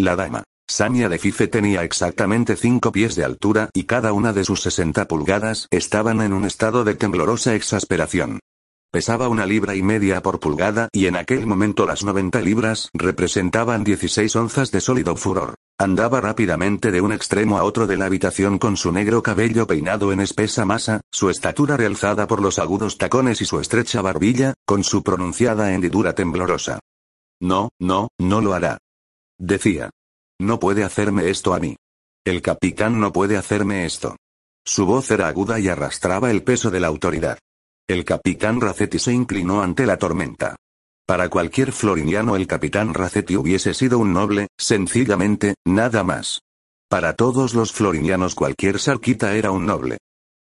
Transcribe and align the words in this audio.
La 0.00 0.16
dama. 0.16 0.44
Sanya 0.66 1.10
de 1.10 1.18
Fife 1.18 1.46
tenía 1.46 1.84
exactamente 1.84 2.56
5 2.56 2.90
pies 2.90 3.16
de 3.16 3.24
altura 3.24 3.68
y 3.74 3.84
cada 3.84 4.14
una 4.14 4.32
de 4.32 4.44
sus 4.44 4.62
60 4.62 5.06
pulgadas 5.06 5.66
estaban 5.70 6.22
en 6.22 6.32
un 6.32 6.46
estado 6.46 6.84
de 6.84 6.94
temblorosa 6.94 7.54
exasperación. 7.54 8.40
Pesaba 8.90 9.28
una 9.28 9.44
libra 9.44 9.74
y 9.74 9.82
media 9.82 10.22
por 10.22 10.40
pulgada 10.40 10.88
y 10.92 11.04
en 11.04 11.16
aquel 11.16 11.46
momento 11.46 11.84
las 11.84 12.02
90 12.02 12.40
libras 12.40 12.88
representaban 12.94 13.84
16 13.84 14.34
onzas 14.36 14.70
de 14.70 14.80
sólido 14.80 15.16
furor. 15.16 15.54
Andaba 15.78 16.22
rápidamente 16.22 16.90
de 16.92 17.02
un 17.02 17.12
extremo 17.12 17.58
a 17.58 17.64
otro 17.64 17.86
de 17.86 17.98
la 17.98 18.06
habitación 18.06 18.58
con 18.58 18.78
su 18.78 18.92
negro 18.92 19.22
cabello 19.22 19.66
peinado 19.66 20.12
en 20.12 20.20
espesa 20.20 20.64
masa, 20.64 21.02
su 21.12 21.28
estatura 21.28 21.76
realzada 21.76 22.26
por 22.26 22.40
los 22.40 22.58
agudos 22.58 22.96
tacones 22.96 23.42
y 23.42 23.44
su 23.44 23.60
estrecha 23.60 24.00
barbilla, 24.00 24.54
con 24.64 24.82
su 24.82 25.02
pronunciada 25.02 25.74
hendidura 25.74 26.14
temblorosa. 26.14 26.80
No, 27.38 27.68
no, 27.78 28.08
no 28.18 28.40
lo 28.40 28.54
hará. 28.54 28.78
Decía. 29.40 29.88
No 30.38 30.60
puede 30.60 30.84
hacerme 30.84 31.30
esto 31.30 31.54
a 31.54 31.60
mí. 31.60 31.74
El 32.26 32.42
capitán 32.42 33.00
no 33.00 33.10
puede 33.10 33.38
hacerme 33.38 33.86
esto. 33.86 34.16
Su 34.66 34.84
voz 34.84 35.10
era 35.10 35.28
aguda 35.28 35.58
y 35.58 35.68
arrastraba 35.68 36.30
el 36.30 36.42
peso 36.42 36.70
de 36.70 36.78
la 36.78 36.88
autoridad. 36.88 37.38
El 37.88 38.04
capitán 38.04 38.60
Racetti 38.60 38.98
se 38.98 39.14
inclinó 39.14 39.62
ante 39.62 39.86
la 39.86 39.96
tormenta. 39.96 40.56
Para 41.06 41.30
cualquier 41.30 41.72
floriniano 41.72 42.36
el 42.36 42.46
capitán 42.46 42.92
Racetti 42.92 43.34
hubiese 43.34 43.72
sido 43.72 43.98
un 43.98 44.12
noble, 44.12 44.48
sencillamente, 44.58 45.54
nada 45.66 46.04
más. 46.04 46.42
Para 46.90 47.14
todos 47.14 47.54
los 47.54 47.72
florinianos 47.72 48.34
cualquier 48.34 48.78
sarquita 48.78 49.34
era 49.34 49.52
un 49.52 49.64
noble. 49.64 49.96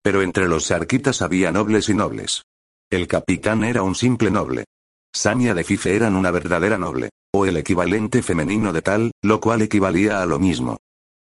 Pero 0.04 0.22
entre 0.22 0.46
los 0.46 0.66
sarquitas 0.66 1.20
había 1.20 1.50
nobles 1.50 1.88
y 1.88 1.94
nobles. 1.94 2.44
El 2.90 3.08
capitán 3.08 3.64
era 3.64 3.82
un 3.82 3.96
simple 3.96 4.30
noble. 4.30 4.66
Sanya 5.12 5.52
de 5.52 5.64
Fife 5.64 5.96
eran 5.96 6.14
una 6.14 6.30
verdadera 6.30 6.78
noble, 6.78 7.10
o 7.34 7.46
el 7.46 7.56
equivalente 7.56 8.22
femenino 8.22 8.72
de 8.72 8.80
tal, 8.80 9.10
lo 9.20 9.40
cual 9.40 9.62
equivalía 9.62 10.22
a 10.22 10.26
lo 10.26 10.38
mismo. 10.38 10.78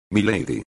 Milady. 0.09 0.63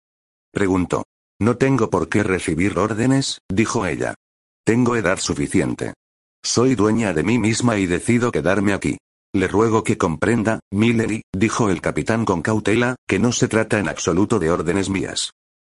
Preguntó. 0.50 1.04
No 1.42 1.58
tengo 1.58 1.90
por 1.90 2.08
qué 2.08 2.24
recibir 2.24 2.80
órdenes, 2.80 3.40
dijo 3.52 3.86
ella. 3.86 4.16
Tengo 4.64 4.96
edad 4.96 5.20
suficiente. 5.20 5.94
Soy 6.42 6.76
dueña 6.76 7.12
de 7.12 7.24
mí 7.24 7.38
misma 7.38 7.78
y 7.78 7.86
decido 7.86 8.32
quedarme 8.32 8.72
aquí. 8.72 8.98
Le 9.34 9.50
ruego 9.50 9.84
que 9.84 9.98
comprenda, 9.98 10.62
Milady, 10.72 11.24
dijo 11.36 11.70
el 11.70 11.82
capitán 11.82 12.24
con 12.24 12.42
cautela, 12.42 12.96
que 13.06 13.20
no 13.20 13.34
se 13.34 13.50
trata 13.50 13.78
en 13.80 13.90
absoluto 13.90 14.40
de 14.40 14.52
órdenes 14.52 14.90
mías. 14.90 15.32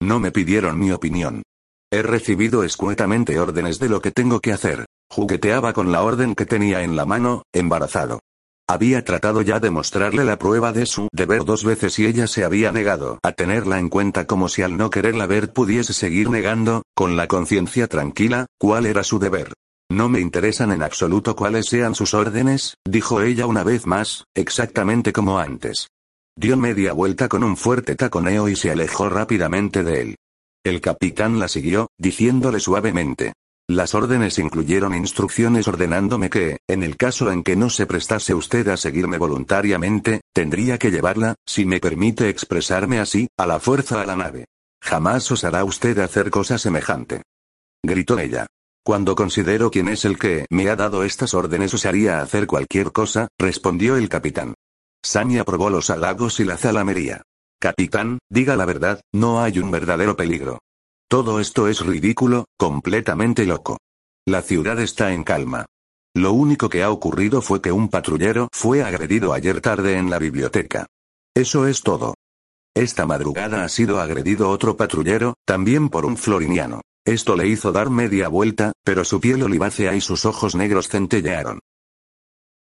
No 0.03 0.21
me 0.21 0.33
pidieron 0.33 0.79
mi 0.79 0.93
opinión. 0.93 1.43
He 1.91 2.03
recibido 2.03 2.63
escuetamente 2.63 3.41
órdenes 3.41 3.79
de 3.79 3.89
lo 3.89 4.03
que 4.03 4.11
tengo 4.11 4.41
que 4.41 4.53
hacer. 4.53 4.85
Jugueteaba 5.09 5.73
con 5.73 5.93
la 5.93 6.03
orden 6.03 6.35
que 6.35 6.45
tenía 6.45 6.83
en 6.83 6.95
la 6.95 7.07
mano, 7.07 7.45
embarazado. 7.55 8.21
Había 8.69 9.05
tratado 9.05 9.43
ya 9.43 9.61
de 9.61 9.71
mostrarle 9.71 10.25
la 10.25 10.39
prueba 10.39 10.73
de 10.73 10.87
su 10.87 11.09
deber 11.13 11.45
dos 11.45 11.63
veces 11.63 11.99
y 12.01 12.07
ella 12.07 12.27
se 12.27 12.45
había 12.45 12.73
negado 12.73 13.21
a 13.23 13.31
tenerla 13.31 13.79
en 13.79 13.89
cuenta 13.89 14.27
como 14.27 14.49
si 14.49 14.63
al 14.63 14.77
no 14.77 14.91
quererla 14.91 15.27
ver 15.27 15.53
pudiese 15.53 15.93
seguir 15.93 16.31
negando, 16.31 16.83
con 16.93 17.17
la 17.17 17.29
conciencia 17.29 17.87
tranquila, 17.87 18.47
cuál 18.59 18.87
era 18.87 19.05
su 19.05 19.21
deber. 19.21 19.53
No 19.89 20.09
me 20.09 20.19
interesan 20.19 20.73
en 20.73 20.83
absoluto 20.83 21.37
cuáles 21.37 21.67
sean 21.67 21.95
sus 21.95 22.13
órdenes, 22.13 22.75
dijo 22.85 23.23
ella 23.23 23.47
una 23.47 23.63
vez 23.63 23.87
más, 23.87 24.25
exactamente 24.35 25.13
como 25.13 25.39
antes. 25.39 25.87
Dio 26.37 26.57
media 26.57 26.93
vuelta 26.93 27.29
con 27.29 27.45
un 27.45 27.57
fuerte 27.57 27.95
taconeo 27.95 28.49
y 28.49 28.57
se 28.57 28.73
alejó 28.73 29.09
rápidamente 29.09 29.85
de 29.85 30.01
él. 30.01 30.17
El 30.65 30.81
capitán 30.81 31.39
la 31.39 31.47
siguió, 31.47 31.87
diciéndole 31.99 32.59
suavemente. 32.59 33.33
Las 33.69 33.97
órdenes 33.97 34.39
incluyeron 34.39 34.95
instrucciones 34.95 35.67
ordenándome 35.67 36.31
que, 36.31 36.59
en 36.69 36.85
el 36.85 36.97
caso 36.97 37.33
en 37.33 37.43
que 37.43 37.57
no 37.57 37.69
se 37.69 37.85
prestase 37.87 38.33
usted 38.33 38.69
a 38.69 38.77
seguirme 38.77 39.19
voluntariamente, 39.19 40.21
tendría 40.33 40.79
que 40.79 40.93
llevarla, 40.93 41.35
si 41.45 41.65
me 41.65 41.81
permite 41.81 42.29
expresarme 42.29 43.01
así, 43.01 43.29
a 43.37 43.45
la 43.45 43.59
fuerza 43.59 44.01
a 44.01 44.07
la 44.07 44.15
nave. 44.15 44.47
Jamás 44.81 45.29
osará 45.33 45.65
usted 45.65 45.99
hacer 45.99 46.31
cosa 46.31 46.59
semejante. 46.59 47.23
Gritó 47.83 48.21
ella. 48.21 48.47
Cuando 48.85 49.17
considero 49.17 49.73
quién 49.73 49.89
es 49.89 50.05
el 50.05 50.17
que 50.17 50.47
me 50.49 50.71
ha 50.71 50.77
dado 50.77 51.03
estas 51.03 51.35
órdenes 51.35 51.75
osaría 51.75 52.21
hacer 52.21 52.47
cualquier 52.47 52.93
cosa, 52.93 53.27
respondió 53.37 53.97
el 53.97 54.09
capitán. 54.09 54.55
Sani 55.05 55.39
aprobó 55.39 55.71
los 55.71 55.91
halagos 55.91 56.39
y 56.39 56.45
la 56.45 56.57
zalamería. 56.57 57.23
Capitán, 57.59 58.19
diga 58.31 58.55
la 58.55 58.65
verdad, 58.65 59.01
no 59.13 59.43
hay 59.43 59.59
un 59.59 59.73
verdadero 59.73 60.15
peligro. 60.15 60.61
Todo 61.09 61.39
esto 61.39 61.69
es 61.69 61.87
ridículo, 61.87 62.47
completamente 62.59 63.47
loco. 63.47 63.79
La 64.27 64.43
ciudad 64.43 64.81
está 64.81 65.13
en 65.13 65.23
calma. 65.23 65.67
Lo 66.17 66.33
único 66.33 66.69
que 66.69 66.83
ha 66.83 66.91
ocurrido 66.91 67.43
fue 67.43 67.63
que 67.63 67.71
un 67.71 67.89
patrullero 67.89 68.49
fue 68.53 68.83
agredido 68.83 69.33
ayer 69.33 69.61
tarde 69.61 69.99
en 69.99 70.11
la 70.11 70.19
biblioteca. 70.19 70.87
Eso 71.33 71.69
es 71.69 71.83
todo. 71.83 72.15
Esta 72.75 73.07
madrugada 73.07 73.63
ha 73.63 73.69
sido 73.69 74.01
agredido 74.01 74.51
otro 74.51 74.77
patrullero, 74.77 75.35
también 75.45 75.91
por 75.91 76.07
un 76.07 76.17
floriniano. 76.17 76.81
Esto 77.05 77.37
le 77.37 77.47
hizo 77.47 77.71
dar 77.71 77.89
media 77.89 78.27
vuelta, 78.27 78.73
pero 78.83 79.05
su 79.05 79.21
piel 79.21 79.45
olivácea 79.45 79.95
y 79.95 80.01
sus 80.01 80.25
ojos 80.25 80.57
negros 80.57 80.89
centellearon. 80.89 81.61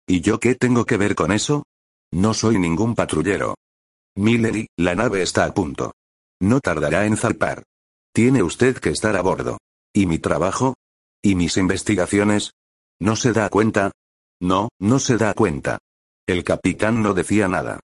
¿Y 0.06 0.20
yo 0.20 0.42
qué 0.42 0.56
tengo 0.56 0.86
que 0.86 0.98
ver 0.98 1.16
con 1.16 1.32
eso? 1.32 1.64
No 2.12 2.34
soy 2.34 2.60
ningún 2.60 2.94
patrullero. 2.94 3.56
Millery, 4.16 4.68
la 4.78 4.96
nave 4.96 5.22
está 5.22 5.46
a 5.46 5.54
punto. 5.54 5.94
No 6.42 6.60
tardará 6.60 7.06
en 7.06 7.16
zarpar. 7.16 7.64
Tiene 8.16 8.44
usted 8.44 8.78
que 8.78 8.92
estar 8.92 9.16
a 9.16 9.24
bordo. 9.24 9.58
¿Y 9.92 10.06
mi 10.06 10.20
trabajo? 10.20 10.76
¿Y 11.24 11.34
mis 11.34 11.58
investigaciones? 11.58 12.52
¿No 13.00 13.16
se 13.16 13.34
da 13.34 13.50
cuenta? 13.50 13.92
No, 14.40 14.70
no 14.80 15.00
se 15.00 15.18
da 15.18 15.34
cuenta. 15.34 15.80
El 16.28 16.44
capitán 16.44 17.02
no 17.02 17.16
decía 17.16 17.48
nada. 17.48 17.80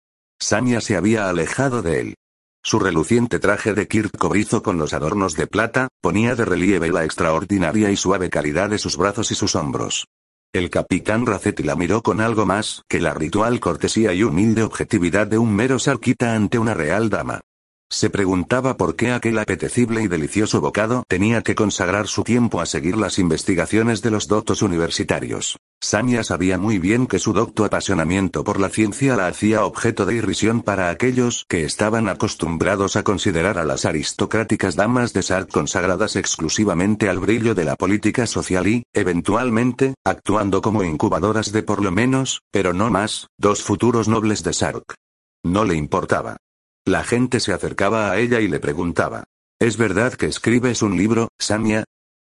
Sanya 0.40 0.80
se 0.80 0.96
había 0.96 1.28
alejado 1.28 1.82
de 1.82 2.00
él. 2.00 2.14
Su 2.62 2.78
reluciente 2.78 3.38
traje 3.38 3.74
de 3.74 3.86
Kirk 3.86 4.16
cobrizo 4.16 4.62
con 4.62 4.78
los 4.78 4.94
adornos 4.94 5.34
de 5.34 5.46
plata, 5.46 5.88
ponía 6.00 6.34
de 6.34 6.46
relieve 6.46 6.90
la 6.90 7.04
extraordinaria 7.04 7.90
y 7.90 7.96
suave 7.98 8.30
calidad 8.30 8.70
de 8.70 8.78
sus 8.78 8.96
brazos 8.96 9.30
y 9.30 9.34
sus 9.34 9.54
hombros. 9.54 10.06
El 10.54 10.70
capitán 10.70 11.26
Racetti 11.26 11.64
la 11.64 11.76
miró 11.76 12.02
con 12.02 12.22
algo 12.22 12.46
más 12.46 12.80
que 12.88 13.00
la 13.00 13.12
ritual 13.12 13.60
cortesía 13.60 14.14
y 14.14 14.22
humilde 14.22 14.62
objetividad 14.62 15.26
de 15.26 15.36
un 15.36 15.54
mero 15.54 15.78
sarquita 15.78 16.34
ante 16.34 16.58
una 16.58 16.72
real 16.72 17.10
dama. 17.10 17.42
Se 17.94 18.10
preguntaba 18.10 18.76
por 18.76 18.96
qué 18.96 19.12
aquel 19.12 19.38
apetecible 19.38 20.02
y 20.02 20.08
delicioso 20.08 20.60
bocado 20.60 21.04
tenía 21.06 21.42
que 21.42 21.54
consagrar 21.54 22.08
su 22.08 22.24
tiempo 22.24 22.60
a 22.60 22.66
seguir 22.66 22.96
las 22.96 23.20
investigaciones 23.20 24.02
de 24.02 24.10
los 24.10 24.26
doctos 24.26 24.62
universitarios. 24.62 25.58
Sanya 25.80 26.24
sabía 26.24 26.58
muy 26.58 26.80
bien 26.80 27.06
que 27.06 27.20
su 27.20 27.32
docto 27.32 27.64
apasionamiento 27.64 28.42
por 28.42 28.58
la 28.58 28.68
ciencia 28.68 29.14
la 29.14 29.28
hacía 29.28 29.64
objeto 29.64 30.06
de 30.06 30.16
irrisión 30.16 30.62
para 30.62 30.90
aquellos 30.90 31.44
que 31.48 31.64
estaban 31.64 32.08
acostumbrados 32.08 32.96
a 32.96 33.04
considerar 33.04 33.58
a 33.58 33.64
las 33.64 33.84
aristocráticas 33.84 34.74
damas 34.74 35.12
de 35.12 35.22
Sark 35.22 35.50
consagradas 35.50 36.16
exclusivamente 36.16 37.08
al 37.08 37.20
brillo 37.20 37.54
de 37.54 37.64
la 37.64 37.76
política 37.76 38.26
social 38.26 38.66
y, 38.66 38.82
eventualmente, 38.92 39.94
actuando 40.04 40.62
como 40.62 40.82
incubadoras 40.82 41.52
de 41.52 41.62
por 41.62 41.80
lo 41.80 41.92
menos, 41.92 42.40
pero 42.50 42.72
no 42.72 42.90
más, 42.90 43.28
dos 43.38 43.62
futuros 43.62 44.08
nobles 44.08 44.42
de 44.42 44.52
Sark. 44.52 44.96
No 45.44 45.64
le 45.64 45.76
importaba. 45.76 46.38
La 46.86 47.02
gente 47.02 47.40
se 47.40 47.54
acercaba 47.54 48.10
a 48.10 48.18
ella 48.18 48.40
y 48.40 48.48
le 48.48 48.60
preguntaba. 48.60 49.24
¿Es 49.58 49.78
verdad 49.78 50.12
que 50.12 50.26
escribes 50.26 50.82
un 50.82 50.98
libro, 50.98 51.28
Samia? 51.38 51.84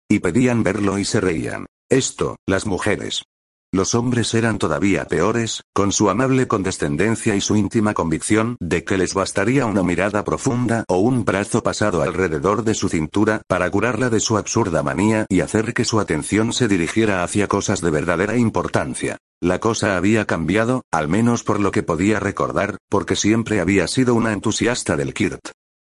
Y 0.09 0.21
pedían 0.21 0.63
verlo 0.63 0.99
y 0.99 1.05
se 1.05 1.21
reían. 1.21 1.67
Esto, 1.91 2.37
las 2.47 2.65
mujeres. 2.65 3.25
Los 3.71 3.95
hombres 3.95 4.33
eran 4.33 4.57
todavía 4.57 5.05
peores, 5.05 5.61
con 5.75 5.93
su 5.93 6.09
amable 6.09 6.49
condescendencia 6.49 7.37
y 7.37 7.43
su 7.43 7.57
íntima 7.57 7.93
convicción 7.93 8.57
de 8.61 8.85
que 8.85 8.97
les 8.97 9.13
bastaría 9.13 9.67
una 9.67 9.83
mirada 9.83 10.25
profunda 10.25 10.85
o 10.89 10.97
un 10.97 11.27
brazo 11.27 11.63
pasado 11.63 12.01
alrededor 12.01 12.65
de 12.65 12.73
su 12.73 12.89
cintura 12.89 13.43
para 13.47 13.71
curarla 13.71 14.09
de 14.09 14.21
su 14.21 14.39
absurda 14.39 14.83
manía 14.83 15.27
y 15.29 15.41
hacer 15.41 15.75
que 15.75 15.85
su 15.85 16.01
atención 16.01 16.55
se 16.55 16.69
dirigiera 16.69 17.23
hacia 17.23 17.49
cosas 17.49 17.83
de 17.83 17.91
verdadera 17.91 18.39
importancia. 18.39 19.19
La 19.41 19.60
cosa 19.60 19.97
había 19.97 20.25
cambiado, 20.25 20.82
al 20.91 21.06
menos 21.06 21.44
por 21.44 21.60
lo 21.60 21.71
que 21.71 21.84
podía 21.84 22.19
recordar, 22.19 22.78
porque 22.88 23.15
siempre 23.15 23.60
había 23.60 23.87
sido 23.87 24.16
una 24.16 24.32
entusiasta 24.32 24.96
del 24.96 25.14
Kirt. 25.14 25.50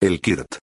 El 0.01 0.21
Kirt. 0.21 0.57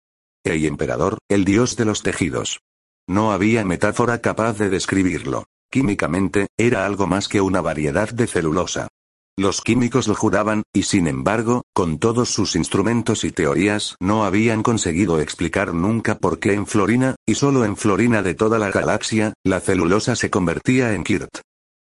El 0.44 0.66
emperador, 0.66 1.18
el 1.30 1.46
dios 1.46 1.78
de 1.78 1.86
los 1.86 2.04
tejidos. 2.04 2.60
No 3.08 3.32
había 3.32 3.64
metáfora 3.64 4.20
capaz 4.20 4.58
de 4.58 4.70
describirlo. 4.70 5.46
Químicamente, 5.72 6.48
era 6.58 6.86
algo 6.86 7.08
más 7.08 7.30
que 7.30 7.40
una 7.40 7.62
variedad 7.62 8.10
de 8.10 8.28
celulosa. 8.28 8.90
Los 9.38 9.62
químicos 9.62 10.10
lo 10.10 10.16
juraban, 10.16 10.64
y 10.74 10.84
sin 10.84 11.08
embargo, 11.08 11.64
con 11.74 11.98
todos 11.98 12.30
sus 12.30 12.58
instrumentos 12.58 13.24
y 13.24 13.32
teorías, 13.32 13.96
no 14.02 14.26
habían 14.26 14.64
conseguido 14.64 15.22
explicar 15.22 15.74
nunca 15.74 16.18
por 16.18 16.40
qué 16.40 16.54
en 16.54 16.68
Florina, 16.68 17.16
y 17.26 17.36
solo 17.36 17.64
en 17.64 17.78
Florina 17.78 18.22
de 18.22 18.36
toda 18.36 18.60
la 18.60 18.72
galaxia, 18.72 19.34
la 19.46 19.62
celulosa 19.62 20.16
se 20.18 20.30
convertía 20.30 20.94
en 20.94 21.06
Kirt. 21.06 21.40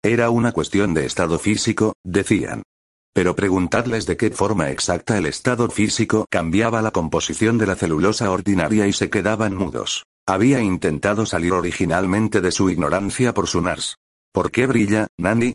Era 0.02 0.30
una 0.30 0.52
cuestión 0.52 0.94
de 0.94 1.06
estado 1.06 1.38
físico, 1.38 1.94
decían. 2.04 2.62
Pero 3.12 3.34
preguntadles 3.34 4.06
de 4.06 4.16
qué 4.16 4.30
forma 4.30 4.70
exacta 4.70 5.18
el 5.18 5.26
estado 5.26 5.68
físico 5.70 6.26
cambiaba 6.30 6.82
la 6.82 6.92
composición 6.92 7.58
de 7.58 7.66
la 7.66 7.74
celulosa 7.74 8.30
ordinaria 8.30 8.86
y 8.86 8.92
se 8.92 9.10
quedaban 9.10 9.56
mudos. 9.56 10.04
Había 10.24 10.60
intentado 10.60 11.26
salir 11.26 11.52
originalmente 11.52 12.40
de 12.40 12.52
su 12.52 12.70
ignorancia 12.70 13.34
por 13.34 13.48
su 13.48 13.60
NARS. 13.60 13.96
¿Por 14.32 14.52
qué 14.52 14.66
brilla, 14.66 15.08
Nani? 15.18 15.54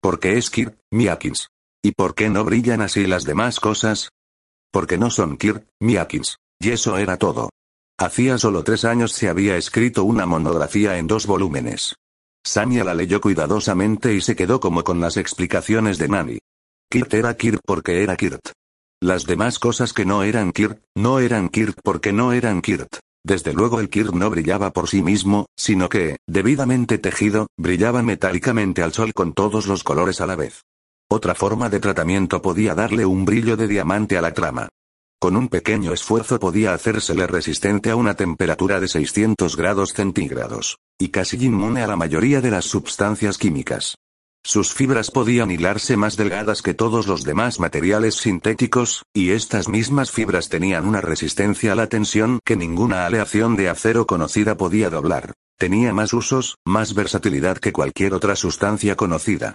Porque 0.00 0.38
es 0.38 0.48
Kirk, 0.48 0.78
Miakins. 0.90 1.48
¿Y 1.82 1.92
por 1.92 2.14
qué 2.14 2.30
no 2.30 2.44
brillan 2.44 2.80
así 2.80 3.06
las 3.06 3.24
demás 3.24 3.60
cosas? 3.60 4.08
Porque 4.70 4.96
no 4.96 5.10
son 5.10 5.36
Kirk, 5.36 5.66
Miakins. 5.80 6.38
Y 6.58 6.70
eso 6.70 6.96
era 6.96 7.18
todo. 7.18 7.50
Hacía 7.98 8.38
solo 8.38 8.64
tres 8.64 8.86
años 8.86 9.12
se 9.12 9.28
había 9.28 9.56
escrito 9.56 10.04
una 10.04 10.24
monografía 10.24 10.96
en 10.96 11.06
dos 11.06 11.26
volúmenes. 11.26 11.96
Samia 12.46 12.84
la 12.84 12.94
leyó 12.94 13.20
cuidadosamente 13.20 14.14
y 14.14 14.20
se 14.20 14.36
quedó 14.36 14.60
como 14.60 14.84
con 14.84 15.00
las 15.00 15.16
explicaciones 15.16 15.96
de 15.98 16.08
Nani. 16.08 16.38
Kirt 16.90 17.14
era 17.14 17.36
Kirk 17.36 17.60
porque 17.64 18.02
era 18.02 18.16
Kirt. 18.16 18.50
Las 19.02 19.24
demás 19.24 19.58
cosas 19.58 19.92
que 19.92 20.04
no 20.04 20.22
eran 20.22 20.52
Kirk, 20.52 20.80
no 20.94 21.18
eran 21.18 21.48
Kirk 21.48 21.80
porque 21.82 22.12
no 22.12 22.32
eran 22.32 22.60
Kirt. 22.60 22.98
Desde 23.26 23.54
luego 23.54 23.80
el 23.80 23.88
Kirk 23.88 24.14
no 24.14 24.28
brillaba 24.28 24.70
por 24.70 24.88
sí 24.88 25.02
mismo, 25.02 25.46
sino 25.56 25.88
que, 25.88 26.18
debidamente 26.26 26.98
tejido, 26.98 27.46
brillaba 27.56 28.02
metálicamente 28.02 28.82
al 28.82 28.92
sol 28.92 29.14
con 29.14 29.32
todos 29.32 29.66
los 29.66 29.82
colores 29.82 30.20
a 30.20 30.26
la 30.26 30.36
vez. 30.36 30.62
Otra 31.10 31.34
forma 31.34 31.70
de 31.70 31.80
tratamiento 31.80 32.42
podía 32.42 32.74
darle 32.74 33.06
un 33.06 33.24
brillo 33.24 33.56
de 33.56 33.68
diamante 33.68 34.18
a 34.18 34.22
la 34.22 34.34
trama. 34.34 34.68
Con 35.24 35.38
un 35.38 35.48
pequeño 35.48 35.94
esfuerzo 35.94 36.38
podía 36.38 36.74
hacérsele 36.74 37.26
resistente 37.26 37.88
a 37.88 37.96
una 37.96 38.12
temperatura 38.12 38.78
de 38.78 38.88
600 38.88 39.56
grados 39.56 39.94
centígrados, 39.94 40.76
y 41.00 41.08
casi 41.08 41.42
inmune 41.42 41.82
a 41.82 41.86
la 41.86 41.96
mayoría 41.96 42.42
de 42.42 42.50
las 42.50 42.66
sustancias 42.66 43.38
químicas. 43.38 43.96
Sus 44.44 44.74
fibras 44.74 45.10
podían 45.10 45.50
hilarse 45.50 45.96
más 45.96 46.18
delgadas 46.18 46.60
que 46.60 46.74
todos 46.74 47.06
los 47.06 47.24
demás 47.24 47.58
materiales 47.58 48.16
sintéticos, 48.16 49.02
y 49.14 49.30
estas 49.30 49.66
mismas 49.66 50.10
fibras 50.10 50.50
tenían 50.50 50.86
una 50.86 51.00
resistencia 51.00 51.72
a 51.72 51.74
la 51.74 51.86
tensión 51.86 52.38
que 52.44 52.56
ninguna 52.56 53.06
aleación 53.06 53.56
de 53.56 53.70
acero 53.70 54.06
conocida 54.06 54.58
podía 54.58 54.90
doblar. 54.90 55.32
Tenía 55.56 55.94
más 55.94 56.12
usos, 56.12 56.58
más 56.66 56.92
versatilidad 56.92 57.56
que 57.56 57.72
cualquier 57.72 58.12
otra 58.12 58.36
sustancia 58.36 58.94
conocida. 58.94 59.54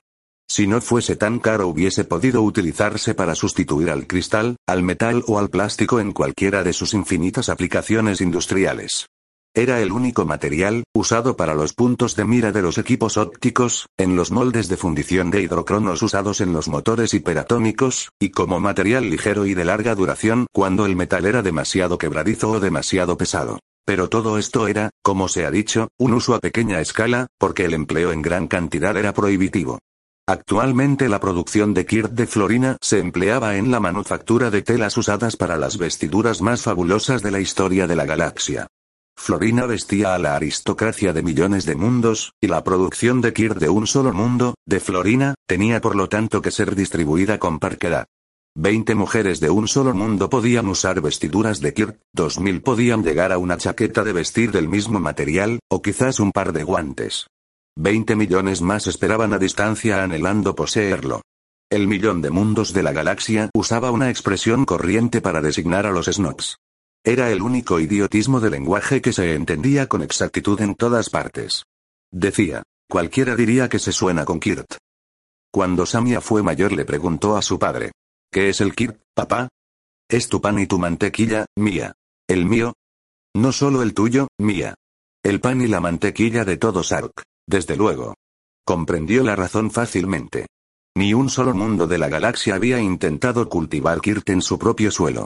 Si 0.52 0.66
no 0.66 0.82
fuese 0.82 1.16
tan 1.16 1.38
caro 1.38 1.68
hubiese 1.68 2.06
podido 2.06 2.42
utilizarse 2.42 3.14
para 3.14 3.36
sustituir 3.36 3.92
al 3.92 4.08
cristal, 4.08 4.56
al 4.68 4.82
metal 4.82 5.24
o 5.28 5.38
al 5.38 5.50
plástico 5.50 6.00
en 6.00 6.12
cualquiera 6.12 6.64
de 6.64 6.74
sus 6.74 6.96
infinitas 6.96 7.50
aplicaciones 7.50 8.20
industriales. 8.20 9.06
Era 9.54 9.80
el 9.80 9.92
único 9.92 10.26
material, 10.26 10.84
usado 10.94 11.36
para 11.36 11.54
los 11.54 11.74
puntos 11.74 12.16
de 12.16 12.26
mira 12.26 12.52
de 12.52 12.64
los 12.64 12.80
equipos 12.80 13.18
ópticos, 13.18 13.88
en 13.98 14.16
los 14.16 14.32
moldes 14.32 14.70
de 14.70 14.78
fundición 14.78 15.30
de 15.30 15.42
hidrocronos 15.42 16.02
usados 16.02 16.42
en 16.42 16.52
los 16.52 16.68
motores 16.68 17.14
hiperatómicos, 17.14 18.10
y 18.20 18.32
como 18.32 18.60
material 18.60 19.10
ligero 19.10 19.46
y 19.46 19.54
de 19.54 19.66
larga 19.66 19.94
duración 19.94 20.48
cuando 20.52 20.88
el 20.88 20.96
metal 20.96 21.26
era 21.26 21.44
demasiado 21.44 21.98
quebradizo 22.00 22.52
o 22.52 22.60
demasiado 22.60 23.18
pesado. 23.18 23.60
Pero 23.86 24.08
todo 24.08 24.38
esto 24.38 24.68
era, 24.68 24.90
como 25.04 25.28
se 25.28 25.46
ha 25.46 25.52
dicho, 25.52 25.90
un 25.98 26.14
uso 26.14 26.34
a 26.36 26.40
pequeña 26.40 26.80
escala, 26.80 27.28
porque 27.40 27.66
el 27.66 27.74
empleo 27.74 28.12
en 28.12 28.22
gran 28.22 28.48
cantidad 28.48 28.96
era 28.98 29.14
prohibitivo. 29.14 29.80
Actualmente 30.30 31.10
la 31.10 31.20
producción 31.20 31.74
de 31.74 31.88
Kirt 31.88 32.12
de 32.12 32.28
Florina 32.28 32.78
se 32.82 33.00
empleaba 33.00 33.58
en 33.58 33.72
la 33.72 33.80
manufactura 33.80 34.52
de 34.52 34.62
telas 34.62 34.96
usadas 34.96 35.36
para 35.36 35.58
las 35.58 35.80
vestiduras 35.80 36.40
más 36.40 36.62
fabulosas 36.62 37.24
de 37.24 37.32
la 37.32 37.40
historia 37.40 37.88
de 37.88 37.96
la 37.96 38.06
galaxia. 38.06 38.68
Florina 39.18 39.66
vestía 39.66 40.14
a 40.14 40.20
la 40.20 40.36
aristocracia 40.36 41.14
de 41.14 41.24
millones 41.24 41.66
de 41.66 41.76
mundos, 41.76 42.34
y 42.40 42.46
la 42.46 42.64
producción 42.64 43.22
de 43.22 43.34
Kirt 43.34 43.58
de 43.58 43.70
un 43.70 43.88
solo 43.88 44.14
mundo, 44.14 44.54
de 44.68 44.80
Florina, 44.80 45.34
tenía 45.48 45.82
por 45.82 45.96
lo 45.96 46.10
tanto 46.10 46.44
que 46.44 46.52
ser 46.52 46.76
distribuida 46.76 47.40
con 47.40 47.58
parquedad. 47.58 48.06
Veinte 48.56 48.94
mujeres 48.94 49.40
de 49.40 49.50
un 49.50 49.68
solo 49.68 49.96
mundo 49.96 50.30
podían 50.30 50.68
usar 50.68 51.02
vestiduras 51.02 51.60
de 51.60 51.74
Kirt, 51.74 51.98
dos 52.14 52.40
mil 52.40 52.62
podían 52.62 53.02
llegar 53.02 53.32
a 53.32 53.40
una 53.40 53.58
chaqueta 53.58 54.04
de 54.04 54.14
vestir 54.14 54.52
del 54.52 54.70
mismo 54.70 55.00
material, 55.00 55.60
o 55.72 55.82
quizás 55.82 56.20
un 56.20 56.32
par 56.32 56.54
de 56.54 56.64
guantes. 56.64 57.26
Veinte 57.76 58.16
millones 58.16 58.62
más 58.62 58.88
esperaban 58.88 59.34
a 59.34 59.40
distancia 59.40 60.04
anhelando 60.04 60.56
poseerlo. 60.56 61.22
El 61.70 61.88
millón 61.88 62.22
de 62.22 62.32
mundos 62.32 62.74
de 62.74 62.84
la 62.84 62.92
galaxia 62.92 63.50
usaba 63.54 63.92
una 63.92 64.10
expresión 64.10 64.66
corriente 64.66 65.22
para 65.22 65.42
designar 65.42 65.86
a 65.86 65.92
los 65.92 66.08
snobs. 66.08 66.58
Era 67.04 67.32
el 67.32 67.42
único 67.42 67.80
idiotismo 67.80 68.40
de 68.40 68.50
lenguaje 68.50 69.02
que 69.02 69.14
se 69.14 69.36
entendía 69.36 69.88
con 69.88 70.02
exactitud 70.02 70.60
en 70.62 70.76
todas 70.76 71.10
partes. 71.10 71.64
Decía, 72.12 72.64
cualquiera 72.90 73.36
diría 73.36 73.70
que 73.70 73.80
se 73.80 73.92
suena 73.92 74.26
con 74.26 74.40
Kirt. 74.40 74.78
Cuando 75.52 75.86
Samia 75.86 76.22
fue 76.22 76.44
mayor 76.44 76.72
le 76.72 76.86
preguntó 76.86 77.38
a 77.38 77.42
su 77.42 77.58
padre. 77.58 77.92
¿Qué 78.32 78.50
es 78.50 78.62
el 78.62 78.76
Kirt, 78.76 79.00
papá? 79.14 79.48
Es 80.10 80.28
tu 80.28 80.42
pan 80.42 80.60
y 80.60 80.68
tu 80.68 80.80
mantequilla, 80.80 81.46
mía. 81.56 81.94
¿El 82.28 82.46
mío? 82.46 82.74
No 83.36 83.52
solo 83.52 83.84
el 83.84 83.94
tuyo, 83.94 84.28
mía. 84.40 84.74
El 85.24 85.40
pan 85.40 85.62
y 85.62 85.68
la 85.68 85.80
mantequilla 85.80 86.46
de 86.46 86.58
todo 86.58 86.84
Sark. 86.84 87.24
Desde 87.50 87.76
luego. 87.76 88.14
Comprendió 88.64 89.24
la 89.24 89.36
razón 89.36 89.72
fácilmente. 89.72 90.46
Ni 90.96 91.16
un 91.16 91.32
solo 91.32 91.56
mundo 91.56 91.88
de 91.88 91.98
la 91.98 92.08
galaxia 92.08 92.54
había 92.54 92.80
intentado 92.80 93.50
cultivar 93.50 94.02
Kirt 94.02 94.30
en 94.30 94.44
su 94.44 94.60
propio 94.60 94.92
suelo. 94.92 95.26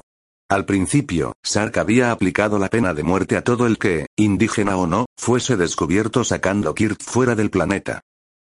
Al 0.50 0.66
principio, 0.66 1.34
Sark 1.44 1.78
había 1.80 2.14
aplicado 2.14 2.60
la 2.60 2.70
pena 2.70 2.94
de 2.94 3.04
muerte 3.04 3.36
a 3.36 3.44
todo 3.44 3.68
el 3.68 3.78
que, 3.78 4.06
indígena 4.16 4.78
o 4.78 4.88
no, 4.88 5.06
fuese 5.18 5.58
descubierto 5.58 6.24
sacando 6.24 6.74
Kirt 6.74 7.04
fuera 7.04 7.36
del 7.36 7.50
planeta. 7.50 8.00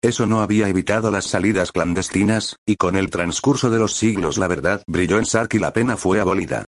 Eso 0.03 0.25
no 0.25 0.41
había 0.41 0.69
evitado 0.69 1.11
las 1.11 1.27
salidas 1.27 1.71
clandestinas, 1.71 2.57
y 2.65 2.77
con 2.77 2.97
el 2.97 3.11
transcurso 3.11 3.69
de 3.69 3.79
los 3.79 3.93
siglos 3.93 4.39
la 4.39 4.49
verdad 4.49 4.83
brilló 4.87 5.19
en 5.19 5.27
Sark 5.27 5.53
y 5.53 5.59
la 5.59 5.75
pena 5.75 5.99
fue 5.99 6.19
abolida. 6.19 6.65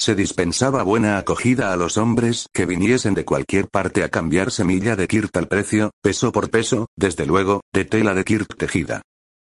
Se 0.00 0.14
dispensaba 0.14 0.82
buena 0.82 1.18
acogida 1.18 1.74
a 1.74 1.76
los 1.76 1.98
hombres 1.98 2.46
que 2.54 2.64
viniesen 2.64 3.12
de 3.12 3.26
cualquier 3.26 3.68
parte 3.68 4.02
a 4.02 4.08
cambiar 4.08 4.50
semilla 4.50 4.96
de 4.96 5.06
Kirt 5.06 5.36
al 5.36 5.46
precio, 5.46 5.90
peso 6.00 6.32
por 6.32 6.48
peso, 6.48 6.86
desde 6.96 7.26
luego, 7.26 7.60
de 7.74 7.84
tela 7.84 8.14
de 8.14 8.24
Kirt 8.24 8.56
tejida. 8.56 9.02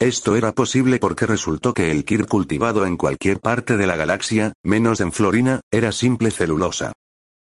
Esto 0.01 0.35
era 0.35 0.53
posible 0.53 0.97
porque 0.97 1.27
resultó 1.27 1.75
que 1.75 1.91
el 1.91 2.03
Kirt 2.03 2.27
cultivado 2.27 2.87
en 2.87 2.97
cualquier 2.97 3.39
parte 3.39 3.77
de 3.77 3.85
la 3.85 3.95
galaxia, 3.95 4.53
menos 4.63 5.01
en 5.01 5.11
Florina, 5.11 5.61
era 5.69 5.91
simple 5.91 6.31
celulosa. 6.31 6.93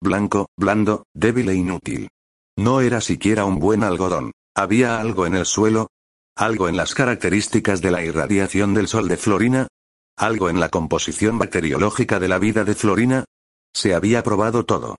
Blanco, 0.03 0.49
blando, 0.59 1.05
débil 1.15 1.49
e 1.49 1.55
inútil. 1.55 2.09
No 2.59 2.83
era 2.83 3.01
siquiera 3.01 3.47
un 3.47 3.59
buen 3.59 3.85
algodón. 3.85 4.33
¿Había 4.55 5.01
algo 5.01 5.25
en 5.25 5.35
el 5.35 5.47
suelo? 5.47 5.89
¿Algo 6.37 6.69
en 6.69 6.77
las 6.77 6.93
características 6.93 7.81
de 7.81 7.91
la 7.91 8.05
irradiación 8.05 8.75
del 8.75 8.87
sol 8.87 9.09
de 9.09 9.17
Florina? 9.17 9.67
¿Algo 10.19 10.51
en 10.51 10.59
la 10.59 10.69
composición 10.69 11.39
bacteriológica 11.39 12.19
de 12.19 12.27
la 12.27 12.41
vida 12.41 12.65
de 12.65 12.75
Florina? 12.75 13.25
Se 13.73 13.95
había 13.95 14.25
probado 14.25 14.65
todo. 14.65 14.97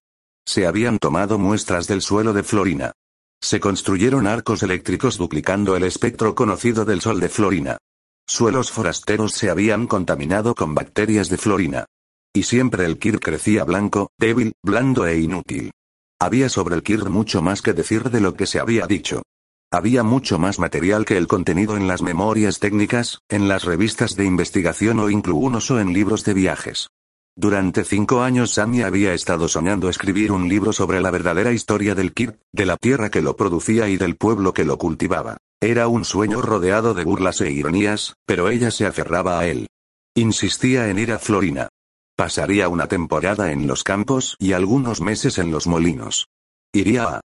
Se 0.47 0.65
habían 0.65 0.97
tomado 0.97 1.37
muestras 1.37 1.87
del 1.87 2.01
suelo 2.01 2.31
de 2.31 2.41
Florina. 2.41 2.93
Se 3.41 3.59
construyeron 3.59 4.27
arcos 4.27 4.63
eléctricos 4.63 5.17
duplicando 5.17 5.75
el 5.75 5.83
espectro 5.83 6.35
conocido 6.35 6.85
del 6.85 7.01
sol 7.01 7.19
de 7.19 7.27
Florina. 7.27 7.77
Suelos 8.25 8.71
forasteros 8.71 9.33
se 9.33 9.49
habían 9.49 9.87
contaminado 9.87 10.55
con 10.55 10.73
bacterias 10.73 11.27
de 11.27 11.37
Florina. 11.37 11.85
Y 12.33 12.43
siempre 12.43 12.85
el 12.85 12.97
Kir 12.97 13.19
crecía 13.19 13.65
blanco, 13.65 14.11
débil, 14.17 14.53
blando 14.63 15.05
e 15.05 15.19
inútil. 15.19 15.71
Había 16.17 16.47
sobre 16.47 16.75
el 16.75 16.83
Kir 16.83 17.09
mucho 17.09 17.41
más 17.41 17.61
que 17.61 17.73
decir 17.73 18.09
de 18.09 18.21
lo 18.21 18.35
que 18.35 18.45
se 18.45 18.61
había 18.61 18.87
dicho. 18.87 19.23
Había 19.71 20.01
mucho 20.01 20.39
más 20.39 20.57
material 20.57 21.05
que 21.05 21.15
el 21.15 21.27
contenido 21.27 21.77
en 21.77 21.87
las 21.87 22.01
memorias 22.01 22.57
técnicas, 22.57 23.21
en 23.29 23.47
las 23.47 23.65
revistas 23.65 24.15
de 24.15 24.25
investigación 24.25 24.99
o 24.99 25.11
incluso 25.11 25.79
en 25.79 25.93
libros 25.93 26.23
de 26.23 26.33
viajes. 26.33 26.89
Durante 27.35 27.83
cinco 27.83 28.23
años 28.23 28.55
Sammy 28.55 28.81
había 28.81 29.13
estado 29.13 29.47
soñando 29.47 29.87
escribir 29.87 30.31
un 30.31 30.49
libro 30.49 30.73
sobre 30.73 31.01
la 31.01 31.11
verdadera 31.11 31.51
historia 31.51 31.93
del 31.93 32.13
Kir, 32.13 32.39
de 32.51 32.65
la 32.65 32.77
tierra 32.77 33.11
que 33.11 33.21
lo 33.21 33.35
producía 33.35 33.87
y 33.89 33.97
del 33.97 34.15
pueblo 34.15 34.55
que 34.55 34.65
lo 34.65 34.79
cultivaba. 34.79 35.37
Era 35.61 35.87
un 35.87 36.03
sueño 36.03 36.41
rodeado 36.41 36.95
de 36.95 37.03
burlas 37.03 37.39
e 37.41 37.51
ironías, 37.51 38.15
pero 38.25 38.49
ella 38.49 38.71
se 38.71 38.87
aferraba 38.87 39.39
a 39.39 39.45
él. 39.45 39.67
Insistía 40.15 40.89
en 40.89 40.97
ir 40.97 41.11
a 41.11 41.19
Florina. 41.19 41.69
Pasaría 42.17 42.69
una 42.69 42.87
temporada 42.87 43.51
en 43.51 43.67
los 43.67 43.83
campos 43.83 44.35
y 44.39 44.53
algunos 44.53 44.99
meses 44.99 45.37
en 45.37 45.51
los 45.51 45.67
molinos. 45.67 46.27
Iría 46.73 47.03
a 47.03 47.21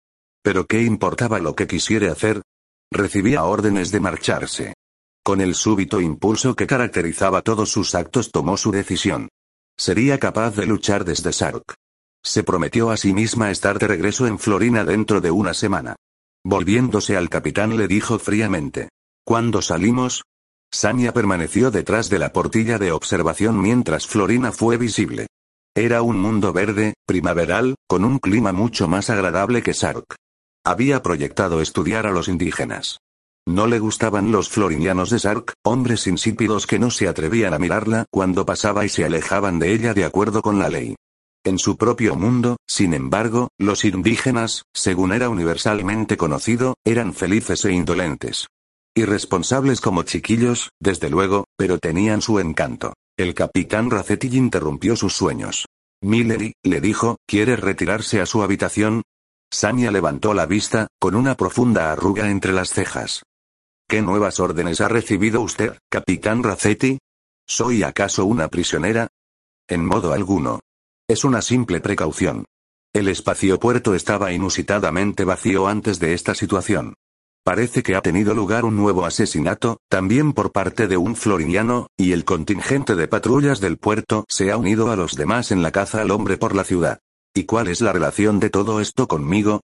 pero 0.43 0.65
¿qué 0.65 0.81
importaba 0.81 1.39
lo 1.39 1.55
que 1.55 1.67
quisiera 1.67 2.11
hacer? 2.11 2.41
Recibía 2.91 3.43
órdenes 3.43 3.91
de 3.91 3.99
marcharse. 3.99 4.73
Con 5.23 5.39
el 5.39 5.55
súbito 5.55 6.01
impulso 6.01 6.55
que 6.55 6.67
caracterizaba 6.67 7.41
todos 7.41 7.69
sus 7.69 7.93
actos 7.95 8.31
tomó 8.31 8.57
su 8.57 8.71
decisión. 8.71 9.29
Sería 9.77 10.19
capaz 10.19 10.55
de 10.55 10.65
luchar 10.65 11.05
desde 11.05 11.31
Sark. 11.31 11.75
Se 12.23 12.43
prometió 12.43 12.89
a 12.91 12.97
sí 12.97 13.13
misma 13.13 13.51
estar 13.51 13.79
de 13.79 13.87
regreso 13.87 14.27
en 14.27 14.39
Florina 14.39 14.83
dentro 14.83 15.21
de 15.21 15.31
una 15.31 15.53
semana. 15.53 15.95
Volviéndose 16.43 17.17
al 17.17 17.29
capitán 17.29 17.77
le 17.77 17.87
dijo 17.87 18.17
fríamente. 18.19 18.89
¿Cuándo 19.23 19.61
salimos? 19.61 20.23
Sanya 20.71 21.13
permaneció 21.13 21.69
detrás 21.69 22.09
de 22.09 22.19
la 22.19 22.33
portilla 22.33 22.79
de 22.79 22.91
observación 22.91 23.61
mientras 23.61 24.07
Florina 24.07 24.51
fue 24.51 24.77
visible. 24.77 25.27
Era 25.75 26.01
un 26.01 26.19
mundo 26.19 26.51
verde, 26.51 26.95
primaveral, 27.05 27.75
con 27.87 28.03
un 28.03 28.19
clima 28.19 28.51
mucho 28.51 28.87
más 28.87 29.09
agradable 29.09 29.61
que 29.61 29.73
Sark. 29.73 30.15
Había 30.63 31.01
proyectado 31.01 31.59
estudiar 31.59 32.05
a 32.05 32.11
los 32.11 32.27
indígenas. 32.27 32.99
No 33.47 33.65
le 33.65 33.79
gustaban 33.79 34.31
los 34.31 34.49
florinianos 34.49 35.09
de 35.09 35.17
Sark, 35.17 35.53
hombres 35.63 36.05
insípidos 36.05 36.67
que 36.67 36.77
no 36.77 36.91
se 36.91 37.07
atrevían 37.07 37.55
a 37.55 37.59
mirarla 37.59 38.05
cuando 38.11 38.45
pasaba 38.45 38.85
y 38.85 38.89
se 38.89 39.03
alejaban 39.03 39.57
de 39.57 39.73
ella 39.73 39.95
de 39.95 40.05
acuerdo 40.05 40.43
con 40.43 40.59
la 40.59 40.69
ley. 40.69 40.95
En 41.43 41.57
su 41.57 41.77
propio 41.77 42.15
mundo, 42.15 42.57
sin 42.67 42.93
embargo, 42.93 43.49
los 43.57 43.83
indígenas, 43.83 44.65
según 44.71 45.13
era 45.13 45.29
universalmente 45.29 46.15
conocido, 46.15 46.75
eran 46.85 47.15
felices 47.15 47.65
e 47.65 47.71
indolentes. 47.71 48.45
Irresponsables 48.93 49.81
como 49.81 50.03
chiquillos, 50.03 50.69
desde 50.79 51.09
luego, 51.09 51.45
pero 51.57 51.79
tenían 51.79 52.21
su 52.21 52.39
encanto. 52.39 52.93
El 53.17 53.33
capitán 53.33 53.89
Racetti 53.89 54.27
interrumpió 54.37 54.95
sus 54.95 55.13
sueños. 55.13 55.65
Millery, 56.03 56.53
le 56.63 56.81
dijo, 56.81 57.17
¿quiere 57.27 57.55
retirarse 57.55 58.21
a 58.21 58.27
su 58.27 58.43
habitación? 58.43 59.01
Sanya 59.53 59.91
levantó 59.91 60.33
la 60.33 60.45
vista, 60.45 60.87
con 60.97 61.13
una 61.13 61.35
profunda 61.35 61.91
arruga 61.91 62.29
entre 62.29 62.53
las 62.53 62.69
cejas. 62.69 63.23
¿Qué 63.87 64.01
nuevas 64.01 64.39
órdenes 64.39 64.79
ha 64.79 64.87
recibido 64.87 65.41
usted, 65.41 65.77
capitán 65.89 66.41
Racetti? 66.41 66.99
¿Soy 67.45 67.83
acaso 67.83 68.25
una 68.25 68.47
prisionera? 68.47 69.09
En 69.67 69.85
modo 69.85 70.13
alguno. 70.13 70.61
Es 71.09 71.25
una 71.25 71.41
simple 71.41 71.81
precaución. 71.81 72.45
El 72.93 73.09
espaciopuerto 73.09 73.93
estaba 73.93 74.31
inusitadamente 74.31 75.25
vacío 75.25 75.67
antes 75.67 75.99
de 75.99 76.13
esta 76.13 76.33
situación. 76.33 76.93
Parece 77.43 77.83
que 77.83 77.95
ha 77.95 78.01
tenido 78.01 78.33
lugar 78.33 78.63
un 78.63 78.77
nuevo 78.77 79.05
asesinato, 79.05 79.79
también 79.89 80.31
por 80.31 80.53
parte 80.53 80.87
de 80.87 80.95
un 80.95 81.17
floriniano, 81.17 81.87
y 81.97 82.13
el 82.13 82.23
contingente 82.23 82.95
de 82.95 83.09
patrullas 83.09 83.59
del 83.59 83.77
puerto 83.77 84.23
se 84.29 84.51
ha 84.51 84.57
unido 84.57 84.91
a 84.91 84.95
los 84.95 85.15
demás 85.15 85.51
en 85.51 85.61
la 85.61 85.71
caza 85.71 86.01
al 86.01 86.11
hombre 86.11 86.37
por 86.37 86.55
la 86.55 86.63
ciudad. 86.63 86.99
¿Y 87.33 87.45
cuál 87.45 87.69
es 87.69 87.79
la 87.79 87.93
relación 87.93 88.39
de 88.39 88.49
todo 88.49 88.81
esto 88.81 89.07
conmigo? 89.07 89.61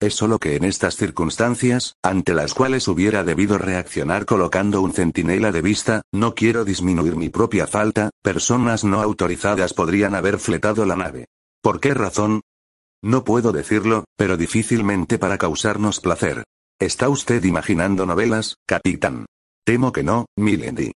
Es 0.00 0.14
solo 0.14 0.38
que 0.38 0.54
en 0.56 0.64
estas 0.64 0.96
circunstancias, 0.96 1.94
ante 2.02 2.34
las 2.34 2.54
cuales 2.54 2.86
hubiera 2.88 3.24
debido 3.24 3.58
reaccionar 3.58 4.24
colocando 4.26 4.80
un 4.80 4.92
centinela 4.92 5.50
de 5.50 5.60
vista, 5.60 6.02
no 6.12 6.34
quiero 6.34 6.64
disminuir 6.64 7.16
mi 7.16 7.28
propia 7.28 7.66
falta, 7.66 8.10
personas 8.22 8.84
no 8.84 9.02
autorizadas 9.02 9.74
podrían 9.74 10.14
haber 10.14 10.38
fletado 10.38 10.86
la 10.86 10.96
nave. 10.96 11.26
¿Por 11.62 11.80
qué 11.80 11.94
razón? 11.94 12.42
No 13.02 13.24
puedo 13.24 13.50
decirlo, 13.50 14.04
pero 14.16 14.36
difícilmente 14.36 15.18
para 15.18 15.36
causarnos 15.36 16.00
placer. 16.00 16.44
¿Está 16.78 17.08
usted 17.08 17.42
imaginando 17.44 18.06
novelas, 18.06 18.56
capitán? 18.66 19.26
Temo 19.64 19.92
que 19.92 20.02
no, 20.02 20.26
Milendi. 20.36 20.92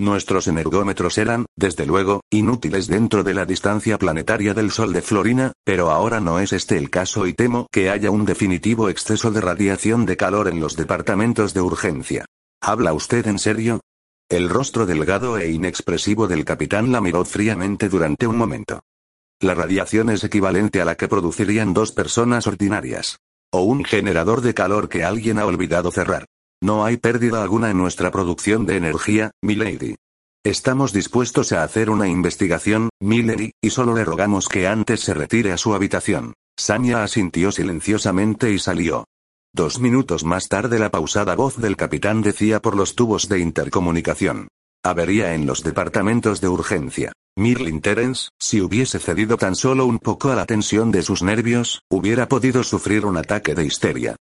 Nuestros 0.00 0.46
energómetros 0.46 1.18
eran, 1.18 1.46
desde 1.56 1.84
luego, 1.84 2.20
inútiles 2.30 2.86
dentro 2.86 3.24
de 3.24 3.34
la 3.34 3.44
distancia 3.44 3.98
planetaria 3.98 4.54
del 4.54 4.70
Sol 4.70 4.92
de 4.92 5.02
Florina, 5.02 5.52
pero 5.64 5.90
ahora 5.90 6.20
no 6.20 6.38
es 6.38 6.52
este 6.52 6.78
el 6.78 6.88
caso 6.88 7.26
y 7.26 7.32
temo 7.32 7.66
que 7.72 7.90
haya 7.90 8.12
un 8.12 8.24
definitivo 8.24 8.90
exceso 8.90 9.32
de 9.32 9.40
radiación 9.40 10.06
de 10.06 10.16
calor 10.16 10.46
en 10.46 10.60
los 10.60 10.76
departamentos 10.76 11.52
de 11.52 11.62
urgencia. 11.62 12.26
¿Habla 12.60 12.92
usted 12.92 13.26
en 13.26 13.40
serio? 13.40 13.80
El 14.28 14.48
rostro 14.48 14.86
delgado 14.86 15.36
e 15.36 15.50
inexpresivo 15.50 16.28
del 16.28 16.44
capitán 16.44 16.92
la 16.92 17.00
miró 17.00 17.24
fríamente 17.24 17.88
durante 17.88 18.28
un 18.28 18.36
momento. 18.36 18.80
La 19.40 19.54
radiación 19.54 20.10
es 20.10 20.22
equivalente 20.22 20.80
a 20.80 20.84
la 20.84 20.96
que 20.96 21.08
producirían 21.08 21.74
dos 21.74 21.90
personas 21.90 22.46
ordinarias. 22.46 23.18
O 23.50 23.62
un 23.62 23.84
generador 23.84 24.42
de 24.42 24.54
calor 24.54 24.88
que 24.88 25.02
alguien 25.02 25.40
ha 25.40 25.46
olvidado 25.46 25.90
cerrar. 25.90 26.26
No 26.60 26.84
hay 26.84 26.96
pérdida 26.96 27.42
alguna 27.42 27.70
en 27.70 27.78
nuestra 27.78 28.10
producción 28.10 28.66
de 28.66 28.76
energía, 28.76 29.30
milady. 29.42 29.94
Estamos 30.44 30.92
dispuestos 30.92 31.52
a 31.52 31.62
hacer 31.62 31.90
una 31.90 32.08
investigación, 32.08 32.88
Millery, 33.00 33.52
y 33.60 33.70
solo 33.70 33.94
le 33.94 34.04
rogamos 34.04 34.48
que 34.48 34.66
antes 34.66 35.00
se 35.00 35.14
retire 35.14 35.52
a 35.52 35.58
su 35.58 35.74
habitación. 35.74 36.34
Sanya 36.56 37.02
asintió 37.02 37.52
silenciosamente 37.52 38.50
y 38.50 38.58
salió. 38.58 39.04
Dos 39.54 39.78
minutos 39.78 40.24
más 40.24 40.48
tarde 40.48 40.78
la 40.78 40.90
pausada 40.90 41.34
voz 41.34 41.56
del 41.56 41.76
capitán 41.76 42.22
decía 42.22 42.60
por 42.60 42.76
los 42.76 42.94
tubos 42.94 43.28
de 43.28 43.38
intercomunicación. 43.38 44.48
Avería 44.82 45.34
en 45.34 45.46
los 45.46 45.62
departamentos 45.62 46.40
de 46.40 46.48
urgencia. 46.48 47.12
Mirlin 47.36 47.80
Terence, 47.80 48.30
si 48.38 48.60
hubiese 48.60 48.98
cedido 48.98 49.36
tan 49.36 49.54
solo 49.54 49.86
un 49.86 49.98
poco 49.98 50.30
a 50.30 50.34
la 50.34 50.46
tensión 50.46 50.90
de 50.90 51.02
sus 51.02 51.22
nervios, 51.22 51.82
hubiera 51.88 52.28
podido 52.28 52.64
sufrir 52.64 53.06
un 53.06 53.16
ataque 53.16 53.54
de 53.54 53.64
histeria. 53.64 54.16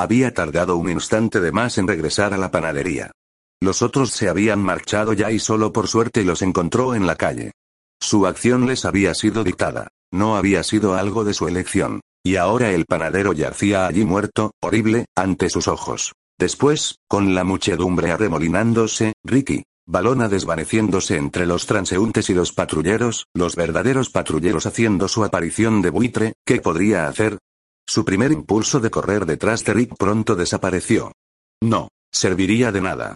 Había 0.00 0.32
tardado 0.32 0.78
un 0.78 0.88
instante 0.88 1.40
de 1.40 1.52
más 1.52 1.76
en 1.76 1.86
regresar 1.86 2.32
a 2.32 2.38
la 2.38 2.50
panadería. 2.50 3.12
Los 3.60 3.82
otros 3.82 4.12
se 4.12 4.30
habían 4.30 4.58
marchado 4.58 5.12
ya 5.12 5.30
y 5.30 5.38
solo 5.38 5.74
por 5.74 5.88
suerte 5.88 6.24
los 6.24 6.40
encontró 6.40 6.94
en 6.94 7.06
la 7.06 7.16
calle. 7.16 7.52
Su 8.00 8.26
acción 8.26 8.66
les 8.66 8.86
había 8.86 9.12
sido 9.12 9.44
dictada. 9.44 9.88
No 10.10 10.38
había 10.38 10.62
sido 10.62 10.94
algo 10.94 11.22
de 11.22 11.34
su 11.34 11.48
elección. 11.48 12.00
Y 12.24 12.36
ahora 12.36 12.70
el 12.70 12.86
panadero 12.86 13.34
yacía 13.34 13.86
allí 13.86 14.06
muerto, 14.06 14.52
horrible, 14.62 15.04
ante 15.14 15.50
sus 15.50 15.68
ojos. 15.68 16.14
Después, 16.38 16.96
con 17.06 17.34
la 17.34 17.44
muchedumbre 17.44 18.10
arremolinándose, 18.10 19.12
Ricky, 19.22 19.64
Balona 19.86 20.30
desvaneciéndose 20.30 21.16
entre 21.16 21.44
los 21.44 21.66
transeúntes 21.66 22.30
y 22.30 22.32
los 22.34 22.54
patrulleros, 22.54 23.26
los 23.34 23.54
verdaderos 23.54 24.08
patrulleros 24.08 24.64
haciendo 24.64 25.08
su 25.08 25.24
aparición 25.24 25.82
de 25.82 25.90
buitre, 25.90 26.32
¿qué 26.46 26.62
podría 26.62 27.06
hacer? 27.06 27.36
Su 27.86 28.04
primer 28.04 28.32
impulso 28.32 28.80
de 28.80 28.90
correr 28.90 29.26
detrás 29.26 29.64
de 29.64 29.74
Rick 29.74 29.96
pronto 29.98 30.36
desapareció. 30.36 31.12
No, 31.60 31.88
serviría 32.12 32.72
de 32.72 32.80
nada. 32.80 33.14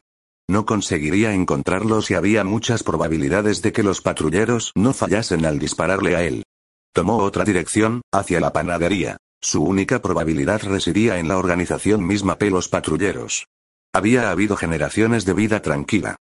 No 0.48 0.66
conseguiría 0.66 1.32
encontrarlos 1.32 2.10
y 2.10 2.14
había 2.14 2.44
muchas 2.44 2.82
probabilidades 2.82 3.62
de 3.62 3.72
que 3.72 3.82
los 3.82 4.02
patrulleros 4.02 4.72
no 4.74 4.92
fallasen 4.92 5.46
al 5.46 5.58
dispararle 5.58 6.16
a 6.16 6.22
él. 6.22 6.44
Tomó 6.92 7.18
otra 7.18 7.44
dirección, 7.44 8.02
hacia 8.12 8.40
la 8.40 8.52
panadería. 8.52 9.16
Su 9.40 9.62
única 9.62 10.00
probabilidad 10.00 10.62
residía 10.62 11.18
en 11.18 11.28
la 11.28 11.38
organización 11.38 12.06
misma 12.06 12.36
de 12.36 12.50
los 12.50 12.68
patrulleros. 12.68 13.46
Había 13.92 14.30
habido 14.30 14.56
generaciones 14.56 15.24
de 15.24 15.34
vida 15.34 15.60
tranquila. 15.60 16.16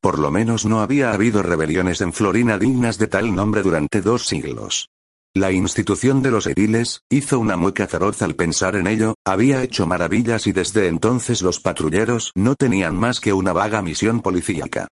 Por 0.00 0.18
lo 0.18 0.30
menos 0.30 0.64
no 0.64 0.80
había 0.80 1.12
habido 1.12 1.42
rebeliones 1.42 2.00
en 2.00 2.12
Florina 2.12 2.58
dignas 2.58 2.98
de 2.98 3.08
tal 3.08 3.34
nombre 3.34 3.62
durante 3.62 4.00
dos 4.00 4.26
siglos. 4.26 4.90
La 5.34 5.52
institución 5.52 6.22
de 6.22 6.30
los 6.30 6.46
ediles, 6.46 7.02
hizo 7.10 7.38
una 7.38 7.56
mueca 7.56 7.86
feroz 7.86 8.22
al 8.22 8.34
pensar 8.34 8.76
en 8.76 8.86
ello, 8.86 9.14
había 9.24 9.62
hecho 9.62 9.86
maravillas 9.86 10.46
y 10.46 10.52
desde 10.52 10.88
entonces 10.88 11.42
los 11.42 11.60
patrulleros 11.60 12.32
no 12.34 12.54
tenían 12.54 12.96
más 12.96 13.20
que 13.20 13.32
una 13.32 13.52
vaga 13.52 13.82
misión 13.82 14.20
policíaca. 14.20 14.88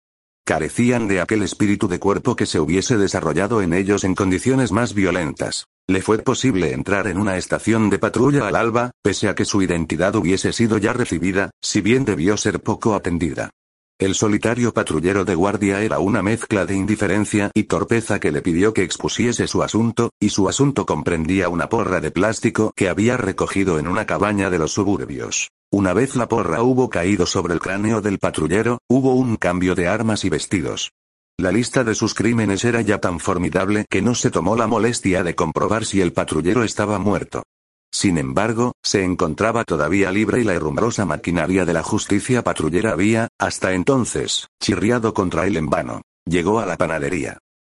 Carecían 0.45 1.07
de 1.07 1.21
aquel 1.21 1.41
espíritu 1.41 1.87
de 1.87 1.99
cuerpo 1.99 2.35
que 2.35 2.45
se 2.45 2.59
hubiese 2.59 2.97
desarrollado 2.97 3.61
en 3.61 3.73
ellos 3.73 4.03
en 4.03 4.13
condiciones 4.13 4.71
más 4.71 4.93
violentas. 4.93 5.65
Le 5.87 6.01
fue 6.01 6.19
posible 6.19 6.73
entrar 6.73 7.07
en 7.07 7.17
una 7.17 7.37
estación 7.37 7.89
de 7.89 7.97
patrulla 7.97 8.47
al 8.47 8.55
alba, 8.55 8.91
pese 9.01 9.29
a 9.29 9.35
que 9.35 9.45
su 9.45 9.61
identidad 9.61 10.15
hubiese 10.15 10.51
sido 10.51 10.77
ya 10.77 10.93
recibida, 10.93 11.49
si 11.63 11.81
bien 11.81 12.05
debió 12.05 12.37
ser 12.37 12.61
poco 12.61 12.93
atendida. 12.93 13.49
El 13.97 14.13
solitario 14.13 14.73
patrullero 14.73 15.23
de 15.23 15.35
guardia 15.35 15.81
era 15.81 15.99
una 15.99 16.21
mezcla 16.21 16.65
de 16.65 16.75
indiferencia 16.75 17.49
y 17.53 17.63
torpeza 17.63 18.19
que 18.19 18.29
le 18.29 18.41
pidió 18.41 18.73
que 18.73 18.83
expusiese 18.83 19.47
su 19.47 19.63
asunto, 19.63 20.09
y 20.19 20.29
su 20.29 20.49
asunto 20.49 20.85
comprendía 20.85 21.47
una 21.47 21.69
porra 21.69 22.01
de 22.01 22.11
plástico 22.11 22.73
que 22.75 22.89
había 22.89 23.15
recogido 23.15 23.79
en 23.79 23.87
una 23.87 24.05
cabaña 24.05 24.49
de 24.49 24.59
los 24.59 24.73
suburbios. 24.73 25.51
Una 25.71 25.93
vez 25.93 26.17
la 26.17 26.27
porra 26.27 26.61
hubo 26.61 26.89
caído 26.89 27.25
sobre 27.25 27.53
el 27.53 27.61
cráneo 27.61 28.01
del 28.01 28.19
patrullero, 28.19 28.79
hubo 28.89 29.13
un 29.13 29.37
cambio 29.37 29.75
de 29.75 29.87
armas 29.87 30.25
y 30.25 30.29
vestidos. 30.29 30.91
La 31.37 31.53
lista 31.53 31.85
de 31.85 31.95
sus 31.95 32.13
crímenes 32.13 32.65
era 32.65 32.81
ya 32.81 32.99
tan 32.99 33.21
formidable 33.21 33.85
que 33.89 34.01
no 34.01 34.13
se 34.13 34.29
tomó 34.29 34.57
la 34.57 34.67
molestia 34.67 35.23
de 35.23 35.35
comprobar 35.35 35.85
si 35.85 36.01
el 36.01 36.11
patrullero 36.11 36.65
estaba 36.65 36.99
muerto. 36.99 37.43
Sin 37.95 38.17
embargo, 38.17 38.73
se 38.83 39.05
encontraba 39.05 39.63
todavía 39.63 40.11
libre 40.11 40.41
y 40.41 40.43
la 40.43 40.53
herrumbrosa 40.53 41.05
maquinaria 41.05 41.63
de 41.63 41.71
la 41.71 41.81
justicia 41.81 42.41
patrullera 42.41 42.91
había, 42.91 43.29
hasta 43.39 43.71
entonces, 43.71 44.49
chirriado 44.61 45.13
contra 45.13 45.47
él 45.47 45.55
en 45.55 45.69
vano. 45.69 46.01
Llegó 46.25 46.59
a 46.59 46.65
la 46.65 46.75
panadería. 46.75 47.37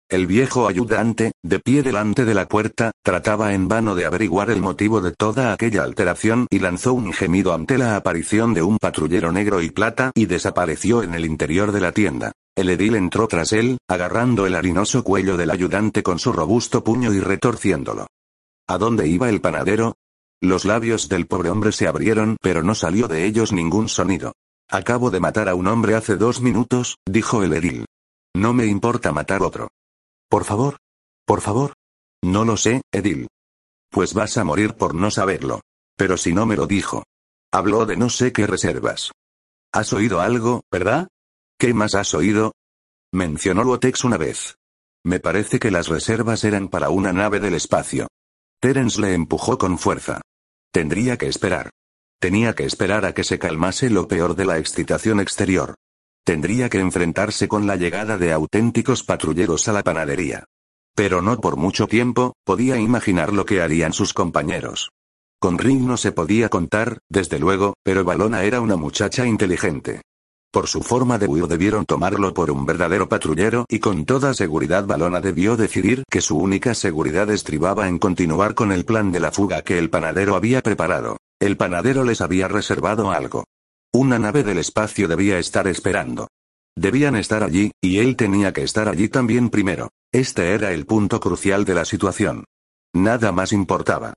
El 0.10 0.26
viejo 0.26 0.68
ayudante, 0.68 1.34
de 1.44 1.60
pie 1.60 1.84
delante 1.84 2.26
de 2.26 2.34
la 2.34 2.48
puerta, 2.48 2.94
trataba 3.04 3.54
en 3.54 3.68
vano 3.68 3.94
de 3.94 4.06
averiguar 4.06 4.50
el 4.50 4.60
motivo 4.60 5.02
de 5.02 5.12
toda 5.12 5.54
aquella 5.54 5.84
alteración 5.84 6.48
y 6.50 6.58
lanzó 6.58 6.94
un 6.94 7.14
gemido 7.14 7.54
ante 7.54 7.78
la 7.78 7.96
aparición 7.96 8.56
de 8.56 8.64
un 8.64 8.80
patrullero 8.80 9.32
negro 9.32 9.62
y 9.62 9.70
plata 9.70 10.10
y 10.16 10.26
desapareció 10.26 11.04
en 11.04 11.14
el 11.14 11.26
interior 11.26 11.72
de 11.72 11.82
la 11.82 11.92
tienda. 11.92 12.32
El 12.56 12.72
edil 12.72 12.96
entró 12.96 13.28
tras 13.28 13.54
él, 13.54 13.78
agarrando 13.88 14.48
el 14.48 14.56
harinoso 14.56 15.04
cuello 15.04 15.38
del 15.38 15.52
ayudante 15.52 16.02
con 16.02 16.18
su 16.18 16.34
robusto 16.34 16.84
puño 16.84 17.14
y 17.14 17.20
retorciéndolo. 17.20 18.08
¿A 18.68 18.80
dónde 18.80 19.08
iba 19.08 19.30
el 19.30 19.42
panadero? 19.42 19.96
Los 20.42 20.66
labios 20.66 21.10
del 21.10 21.26
pobre 21.26 21.50
hombre 21.50 21.72
se 21.72 21.88
abrieron, 21.88 22.38
pero 22.42 22.62
no 22.64 22.76
salió 22.76 23.08
de 23.08 23.26
ellos 23.26 23.52
ningún 23.52 23.90
sonido. 23.90 24.34
Acabo 24.70 25.10
de 25.10 25.20
matar 25.20 25.50
a 25.50 25.56
un 25.56 25.68
hombre 25.68 25.96
hace 25.96 26.16
dos 26.16 26.42
minutos, 26.42 26.98
dijo 27.06 27.44
el 27.44 27.54
edil. 27.54 27.86
No 28.36 28.54
me 28.54 28.66
importa 28.66 29.12
matar 29.12 29.42
otro. 29.42 29.70
Por 30.30 30.44
favor. 30.44 30.78
Por 31.26 31.42
favor. 31.42 31.74
No 32.24 32.46
lo 32.46 32.58
sé, 32.58 32.82
Edil. 32.92 33.28
Pues 33.90 34.14
vas 34.14 34.38
a 34.38 34.44
morir 34.44 34.76
por 34.76 34.94
no 34.94 35.10
saberlo. 35.10 35.62
Pero 35.96 36.18
si 36.18 36.34
no 36.34 36.46
me 36.46 36.56
lo 36.56 36.68
dijo. 36.68 37.04
Habló 37.52 37.86
de 37.86 37.98
no 37.98 38.10
sé 38.10 38.32
qué 38.34 38.46
reservas. 38.46 39.12
¿Has 39.74 39.94
oído 39.94 40.22
algo, 40.22 40.62
verdad? 40.72 41.08
¿Qué 41.58 41.74
más 41.74 41.96
has 41.96 42.14
oído? 42.14 42.54
Mencionó 43.12 43.64
Luotex 43.64 44.04
una 44.04 44.18
vez. 44.18 44.58
Me 45.04 45.20
parece 45.20 45.60
que 45.60 45.72
las 45.72 45.88
reservas 45.88 46.44
eran 46.44 46.68
para 46.68 46.90
una 46.90 47.14
nave 47.14 47.40
del 47.40 47.54
espacio. 47.54 48.08
Terence 48.60 49.00
le 49.00 49.14
empujó 49.14 49.60
con 49.60 49.78
fuerza. 49.78 50.22
Tendría 50.72 51.18
que 51.18 51.28
esperar. 51.28 51.70
Tenía 52.20 52.56
que 52.56 52.66
esperar 52.66 53.06
a 53.06 53.14
que 53.14 53.24
se 53.24 53.38
calmase 53.38 53.92
lo 53.92 54.08
peor 54.08 54.36
de 54.36 54.46
la 54.46 54.58
excitación 54.58 55.20
exterior. 55.20 55.76
Tendría 56.26 56.68
que 56.68 56.80
enfrentarse 56.80 57.48
con 57.48 57.68
la 57.68 57.76
llegada 57.76 58.18
de 58.18 58.34
auténticos 58.34 59.04
patrulleros 59.04 59.68
a 59.68 59.74
la 59.74 59.84
panadería. 59.84 60.46
Pero 60.96 61.22
no 61.22 61.40
por 61.40 61.56
mucho 61.56 61.88
tiempo, 61.88 62.34
podía 62.44 62.78
imaginar 62.78 63.32
lo 63.32 63.46
que 63.46 63.62
harían 63.62 63.94
sus 63.94 64.14
compañeros. 64.14 64.90
Con 65.40 65.60
Ring 65.60 65.84
no 65.84 65.98
se 65.98 66.12
podía 66.12 66.50
contar, 66.50 66.98
desde 67.10 67.38
luego, 67.38 67.76
pero 67.84 68.04
Balona 68.04 68.44
era 68.44 68.60
una 68.60 68.76
muchacha 68.76 69.28
inteligente. 69.28 70.02
Por 70.52 70.68
su 70.68 70.82
forma 70.82 71.18
de 71.18 71.28
huir 71.28 71.48
debieron 71.48 71.86
tomarlo 71.86 72.34
por 72.34 72.50
un 72.52 72.66
verdadero 72.66 73.10
patrullero 73.10 73.66
y 73.70 73.80
con 73.80 74.06
toda 74.06 74.34
seguridad 74.34 74.86
Balona 74.86 75.20
debió 75.20 75.58
decidir 75.58 76.04
que 76.10 76.22
su 76.22 76.38
única 76.38 76.74
seguridad 76.74 77.30
estribaba 77.30 77.88
en 77.88 78.00
continuar 78.00 78.56
con 78.56 78.72
el 78.72 78.86
plan 78.86 79.12
de 79.12 79.20
la 79.20 79.32
fuga 79.32 79.62
que 79.62 79.78
el 79.78 79.90
panadero 79.90 80.36
había 80.36 80.62
preparado. 80.62 81.18
El 81.40 81.58
panadero 81.58 82.04
les 82.04 82.22
había 82.22 82.48
reservado 82.48 83.12
algo. 83.12 83.46
Una 83.94 84.20
nave 84.20 84.44
del 84.44 84.58
espacio 84.58 85.08
debía 85.08 85.38
estar 85.38 85.68
esperando. 85.68 86.28
Debían 86.76 87.16
estar 87.16 87.44
allí, 87.44 87.72
y 87.82 88.00
él 88.00 88.16
tenía 88.16 88.54
que 88.54 88.64
estar 88.64 88.88
allí 88.88 89.10
también 89.10 89.50
primero. 89.50 89.90
Este 90.12 90.54
era 90.54 90.72
el 90.72 90.86
punto 90.86 91.20
crucial 91.20 91.66
de 91.66 91.74
la 91.74 91.86
situación. 91.86 92.46
Nada 92.94 93.32
más 93.32 93.52
importaba. 93.52 94.14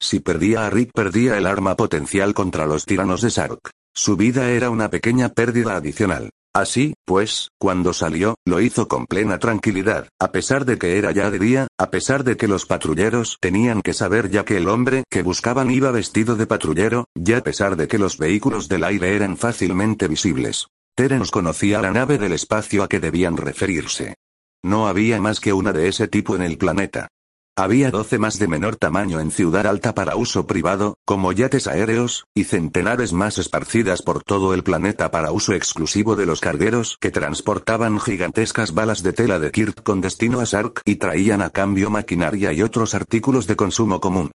Si 0.00 0.20
perdía 0.20 0.66
a 0.66 0.70
Rick 0.70 0.92
perdía 0.92 1.38
el 1.38 1.46
arma 1.46 1.76
potencial 1.76 2.34
contra 2.34 2.66
los 2.66 2.84
tiranos 2.84 3.20
de 3.20 3.30
Sark. 3.30 3.70
Su 3.96 4.16
vida 4.16 4.50
era 4.50 4.70
una 4.70 4.90
pequeña 4.90 5.28
pérdida 5.28 5.76
adicional. 5.76 6.30
Así, 6.52 6.94
pues, 7.04 7.50
cuando 7.58 7.92
salió, 7.92 8.34
lo 8.44 8.60
hizo 8.60 8.88
con 8.88 9.06
plena 9.06 9.38
tranquilidad, 9.38 10.08
a 10.20 10.32
pesar 10.32 10.64
de 10.64 10.78
que 10.78 10.98
era 10.98 11.12
ya 11.12 11.30
de 11.30 11.38
día, 11.38 11.68
a 11.78 11.90
pesar 11.90 12.24
de 12.24 12.36
que 12.36 12.48
los 12.48 12.66
patrulleros 12.66 13.38
tenían 13.40 13.82
que 13.82 13.92
saber 13.92 14.30
ya 14.30 14.44
que 14.44 14.56
el 14.56 14.68
hombre 14.68 15.04
que 15.08 15.22
buscaban 15.22 15.70
iba 15.70 15.92
vestido 15.92 16.34
de 16.34 16.46
patrullero, 16.46 17.06
ya 17.14 17.38
a 17.38 17.42
pesar 17.42 17.76
de 17.76 17.86
que 17.86 17.98
los 17.98 18.18
vehículos 18.18 18.68
del 18.68 18.82
aire 18.82 19.14
eran 19.14 19.36
fácilmente 19.36 20.08
visibles. 20.08 20.66
Terence 20.96 21.30
conocía 21.30 21.80
la 21.80 21.92
nave 21.92 22.18
del 22.18 22.32
espacio 22.32 22.82
a 22.82 22.88
que 22.88 23.00
debían 23.00 23.36
referirse. 23.36 24.14
No 24.64 24.88
había 24.88 25.20
más 25.20 25.38
que 25.38 25.52
una 25.52 25.72
de 25.72 25.88
ese 25.88 26.08
tipo 26.08 26.34
en 26.34 26.42
el 26.42 26.58
planeta. 26.58 27.08
Había 27.56 27.92
doce 27.92 28.18
más 28.18 28.40
de 28.40 28.48
menor 28.48 28.74
tamaño 28.74 29.20
en 29.20 29.30
Ciudad 29.30 29.68
Alta 29.68 29.94
para 29.94 30.16
uso 30.16 30.44
privado, 30.44 30.98
como 31.04 31.30
yates 31.30 31.68
aéreos, 31.68 32.26
y 32.34 32.42
centenares 32.42 33.12
más 33.12 33.38
esparcidas 33.38 34.02
por 34.02 34.24
todo 34.24 34.54
el 34.54 34.64
planeta 34.64 35.12
para 35.12 35.30
uso 35.30 35.52
exclusivo 35.52 36.16
de 36.16 36.26
los 36.26 36.40
cargueros 36.40 36.98
que 37.00 37.12
transportaban 37.12 38.00
gigantescas 38.00 38.74
balas 38.74 39.04
de 39.04 39.12
tela 39.12 39.38
de 39.38 39.52
Kirt 39.52 39.84
con 39.84 40.00
destino 40.00 40.40
a 40.40 40.46
Sark 40.46 40.82
y 40.84 40.96
traían 40.96 41.42
a 41.42 41.50
cambio 41.50 41.90
maquinaria 41.90 42.52
y 42.52 42.60
otros 42.60 42.92
artículos 42.92 43.46
de 43.46 43.54
consumo 43.54 44.00
común. 44.00 44.32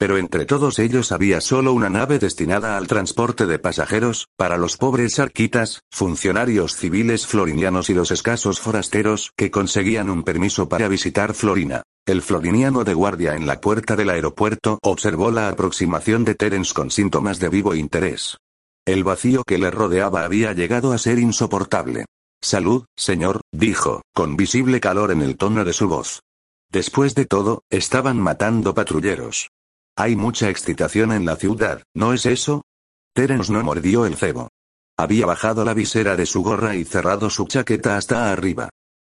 Pero 0.00 0.16
entre 0.16 0.46
todos 0.46 0.78
ellos 0.78 1.12
había 1.12 1.42
solo 1.42 1.74
una 1.74 1.90
nave 1.90 2.18
destinada 2.18 2.78
al 2.78 2.86
transporte 2.86 3.44
de 3.44 3.58
pasajeros, 3.58 4.28
para 4.38 4.56
los 4.56 4.78
pobres 4.78 5.18
arquitas, 5.18 5.82
funcionarios 5.90 6.74
civiles 6.74 7.26
florinianos 7.26 7.90
y 7.90 7.94
los 7.94 8.10
escasos 8.10 8.60
forasteros 8.60 9.30
que 9.36 9.50
conseguían 9.50 10.08
un 10.08 10.22
permiso 10.22 10.70
para 10.70 10.88
visitar 10.88 11.34
Florina. 11.34 11.82
El 12.06 12.22
floriniano 12.22 12.82
de 12.82 12.94
guardia 12.94 13.36
en 13.36 13.46
la 13.46 13.60
puerta 13.60 13.94
del 13.94 14.08
aeropuerto 14.08 14.78
observó 14.82 15.30
la 15.30 15.50
aproximación 15.50 16.24
de 16.24 16.34
Terence 16.34 16.72
con 16.72 16.90
síntomas 16.90 17.38
de 17.38 17.50
vivo 17.50 17.74
interés. 17.74 18.38
El 18.86 19.04
vacío 19.04 19.44
que 19.44 19.58
le 19.58 19.70
rodeaba 19.70 20.24
había 20.24 20.54
llegado 20.54 20.92
a 20.92 20.98
ser 20.98 21.18
insoportable. 21.18 22.06
Salud, 22.40 22.86
señor, 22.96 23.42
dijo, 23.52 24.00
con 24.14 24.38
visible 24.38 24.80
calor 24.80 25.10
en 25.10 25.20
el 25.20 25.36
tono 25.36 25.62
de 25.62 25.74
su 25.74 25.88
voz. 25.88 26.22
Después 26.72 27.14
de 27.14 27.26
todo, 27.26 27.64
estaban 27.68 28.18
matando 28.18 28.72
patrulleros. 28.72 29.50
Hay 30.00 30.16
mucha 30.16 30.48
excitación 30.48 31.12
en 31.12 31.26
la 31.26 31.36
ciudad, 31.36 31.82
¿no 31.92 32.14
es 32.14 32.24
eso? 32.24 32.62
Terence 33.12 33.52
no 33.52 33.62
mordió 33.62 34.06
el 34.06 34.16
cebo. 34.16 34.48
Había 34.96 35.26
bajado 35.26 35.62
la 35.62 35.74
visera 35.74 36.16
de 36.16 36.24
su 36.24 36.42
gorra 36.42 36.74
y 36.74 36.86
cerrado 36.86 37.28
su 37.28 37.46
chaqueta 37.46 37.98
hasta 37.98 38.32
arriba. 38.32 38.70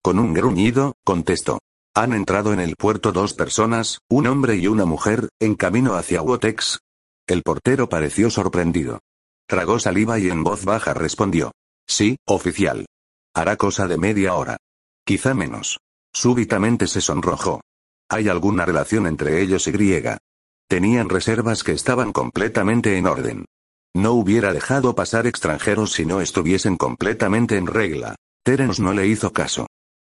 Con 0.02 0.18
un 0.18 0.34
gruñido, 0.34 0.96
contestó. 1.04 1.60
Han 1.94 2.14
entrado 2.14 2.52
en 2.52 2.58
el 2.58 2.74
puerto 2.74 3.12
dos 3.12 3.32
personas, 3.32 4.00
un 4.10 4.26
hombre 4.26 4.56
y 4.56 4.66
una 4.66 4.84
mujer, 4.84 5.28
en 5.38 5.54
camino 5.54 5.94
hacia 5.94 6.20
Wotex. 6.20 6.80
El 7.28 7.42
portero 7.44 7.88
pareció 7.88 8.28
sorprendido. 8.28 8.98
Tragó 9.46 9.78
saliva 9.78 10.18
y 10.18 10.30
en 10.30 10.42
voz 10.42 10.64
baja 10.64 10.94
respondió. 10.94 11.52
Sí, 11.86 12.16
oficial. 12.26 12.86
Hará 13.34 13.54
cosa 13.54 13.86
de 13.86 13.98
media 13.98 14.34
hora. 14.34 14.56
Quizá 15.04 15.32
menos. 15.32 15.78
Súbitamente 16.12 16.88
se 16.88 17.00
sonrojó. 17.00 17.60
¿Hay 18.08 18.28
alguna 18.28 18.66
relación 18.66 19.06
entre 19.06 19.42
ellos 19.42 19.68
y 19.68 19.70
griega? 19.70 20.18
Tenían 20.68 21.08
reservas 21.08 21.64
que 21.64 21.72
estaban 21.72 22.12
completamente 22.12 22.96
en 22.96 23.06
orden. 23.06 23.44
No 23.94 24.12
hubiera 24.12 24.52
dejado 24.52 24.94
pasar 24.94 25.26
extranjeros 25.26 25.92
si 25.92 26.06
no 26.06 26.20
estuviesen 26.20 26.76
completamente 26.76 27.56
en 27.56 27.66
regla. 27.66 28.16
Terence 28.42 28.82
no 28.82 28.92
le 28.92 29.06
hizo 29.06 29.32
caso. 29.32 29.66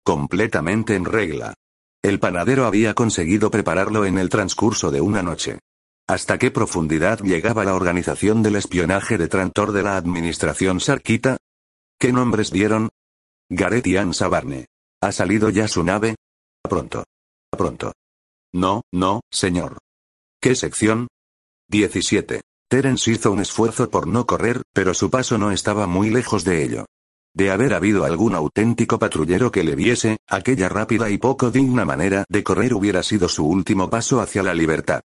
Completamente 0.03 0.95
en 0.95 1.05
regla. 1.05 1.53
El 2.01 2.19
panadero 2.19 2.65
había 2.65 2.93
conseguido 2.93 3.51
prepararlo 3.51 4.05
en 4.05 4.17
el 4.17 4.29
transcurso 4.29 4.91
de 4.91 5.01
una 5.01 5.23
noche. 5.23 5.59
¿Hasta 6.07 6.37
qué 6.37 6.49
profundidad 6.49 7.19
llegaba 7.19 7.63
la 7.63 7.75
organización 7.75 8.41
del 8.41 8.55
espionaje 8.55 9.17
de 9.17 9.27
Trantor 9.27 9.71
de 9.71 9.83
la 9.83 9.95
administración 9.95 10.79
Sarkita? 10.79 11.37
¿Qué 11.99 12.11
nombres 12.11 12.51
dieron? 12.51 12.89
Gareth 13.49 13.87
y 13.87 13.97
Ansa 13.97 14.27
Barne. 14.27 14.65
¿Ha 15.01 15.11
salido 15.11 15.49
ya 15.49 15.67
su 15.67 15.83
nave? 15.83 16.15
Pronto. 16.63 17.03
Pronto. 17.51 17.93
No, 18.53 18.81
no, 18.91 19.21
señor. 19.31 19.77
¿Qué 20.41 20.55
sección? 20.55 21.09
17. 21.67 22.39
Terence 22.69 23.11
hizo 23.11 23.33
un 23.33 23.41
esfuerzo 23.41 23.89
por 23.89 24.07
no 24.07 24.25
correr, 24.25 24.61
pero 24.73 24.93
su 24.93 25.09
paso 25.09 25.37
no 25.37 25.51
estaba 25.51 25.85
muy 25.85 26.09
lejos 26.09 26.45
de 26.45 26.63
ello. 26.63 26.85
De 27.35 27.51
haber 27.51 27.73
habido 27.73 28.05
algún 28.05 28.35
auténtico 28.35 28.99
patrullero 28.99 29.51
que 29.51 29.65
le 29.65 29.75
viese, 29.75 30.15
aquella 30.27 30.69
rápida 30.69 31.09
y 31.09 31.17
poco 31.17 31.51
digna 31.51 31.83
manera 31.83 32.23
de 32.29 32.41
correr 32.41 32.73
hubiera 32.73 33.03
sido 33.03 33.27
su 33.27 33.45
último 33.45 33.89
paso 33.89 34.21
hacia 34.21 34.41
la 34.41 34.53
libertad. 34.53 35.01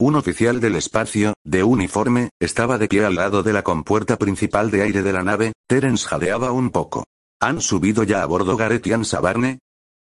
Un 0.00 0.16
oficial 0.16 0.58
del 0.58 0.76
espacio, 0.76 1.34
de 1.44 1.62
uniforme, 1.62 2.30
estaba 2.40 2.78
de 2.78 2.88
pie 2.88 3.04
al 3.04 3.16
lado 3.16 3.42
de 3.42 3.52
la 3.52 3.62
compuerta 3.62 4.16
principal 4.16 4.70
de 4.70 4.82
aire 4.82 5.02
de 5.02 5.12
la 5.12 5.22
nave, 5.22 5.52
Terence 5.66 6.08
jadeaba 6.08 6.50
un 6.52 6.70
poco. 6.70 7.04
¿Han 7.40 7.60
subido 7.60 8.04
ya 8.04 8.22
a 8.22 8.26
bordo 8.26 8.56
Gareth 8.56 8.86
y 8.86 9.04
Sabarne? 9.04 9.58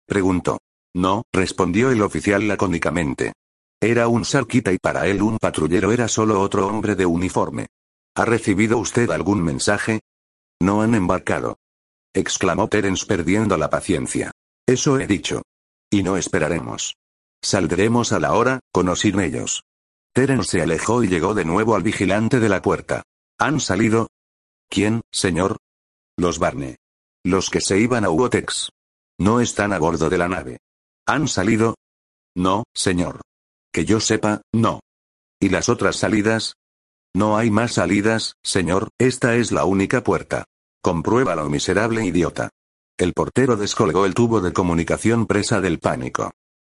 Preguntó. 0.05 0.59
No, 0.97 1.23
respondió 1.33 1.93
el 1.93 2.03
oficial 2.03 2.49
lacónicamente. 2.49 3.35
Era 3.85 4.09
un 4.09 4.25
sarquita 4.25 4.73
y 4.73 4.79
para 4.79 5.07
él 5.09 5.21
un 5.21 5.37
patrullero 5.37 5.93
era 5.93 6.09
solo 6.09 6.41
otro 6.41 6.67
hombre 6.67 6.95
de 6.95 7.05
uniforme. 7.05 7.67
¿Ha 8.17 8.25
recibido 8.25 8.79
usted 8.79 9.11
algún 9.11 9.43
mensaje? 9.43 10.01
No 10.59 10.81
han 10.81 10.95
embarcado. 10.95 11.59
exclamó 12.15 12.69
Terence 12.69 13.05
perdiendo 13.05 13.59
la 13.59 13.69
paciencia. 13.69 14.31
Eso 14.67 14.99
he 14.99 15.07
dicho. 15.07 15.43
Y 15.91 16.03
no 16.03 16.17
esperaremos. 16.17 16.97
Saldremos 17.43 18.13
a 18.13 18.21
la 18.21 18.33
hora, 18.33 18.61
con 18.73 18.89
o 18.89 18.95
ellos. 19.03 19.65
Terence 20.15 20.53
se 20.53 20.63
alejó 20.63 21.05
y 21.05 21.09
llegó 21.09 21.35
de 21.35 21.45
nuevo 21.45 21.75
al 21.75 21.83
vigilante 21.83 22.41
de 22.41 22.49
la 22.49 22.63
puerta. 22.63 23.03
¿Han 23.39 23.61
salido? 23.61 24.09
¿Quién, 24.71 25.03
señor? 25.13 25.59
Los 26.17 26.39
Barney. 26.39 26.77
Los 27.23 27.51
que 27.51 27.61
se 27.61 27.79
iban 27.79 28.07
a 28.07 28.11
Uotex. 28.11 28.71
No 29.19 29.41
están 29.41 29.75
a 29.75 29.79
bordo 29.79 30.09
de 30.09 30.17
la 30.17 30.29
nave. 30.29 30.57
¿Han 31.05 31.29
salido? 31.29 31.75
No, 32.35 32.65
señor. 32.73 33.21
Que 33.75 33.85
yo 33.85 33.99
sepa, 33.99 34.43
no. 34.53 34.79
¿Y 35.41 35.49
las 35.49 35.69
otras 35.69 35.97
salidas? 35.97 36.55
No 37.13 37.37
hay 37.37 37.51
más 37.51 37.73
salidas, 37.73 38.37
señor, 38.41 38.91
esta 39.01 39.35
es 39.35 39.51
la 39.51 39.65
única 39.65 40.05
puerta. 40.05 40.45
Compruébalo, 40.81 41.51
miserable 41.51 42.05
idiota. 42.05 42.51
El 42.97 43.15
portero 43.15 43.57
descolgó 43.57 44.07
el 44.07 44.15
tubo 44.15 44.41
de 44.41 44.53
comunicación 44.53 45.27
presa 45.27 45.61
del 45.61 45.81
pánico. 45.81 46.31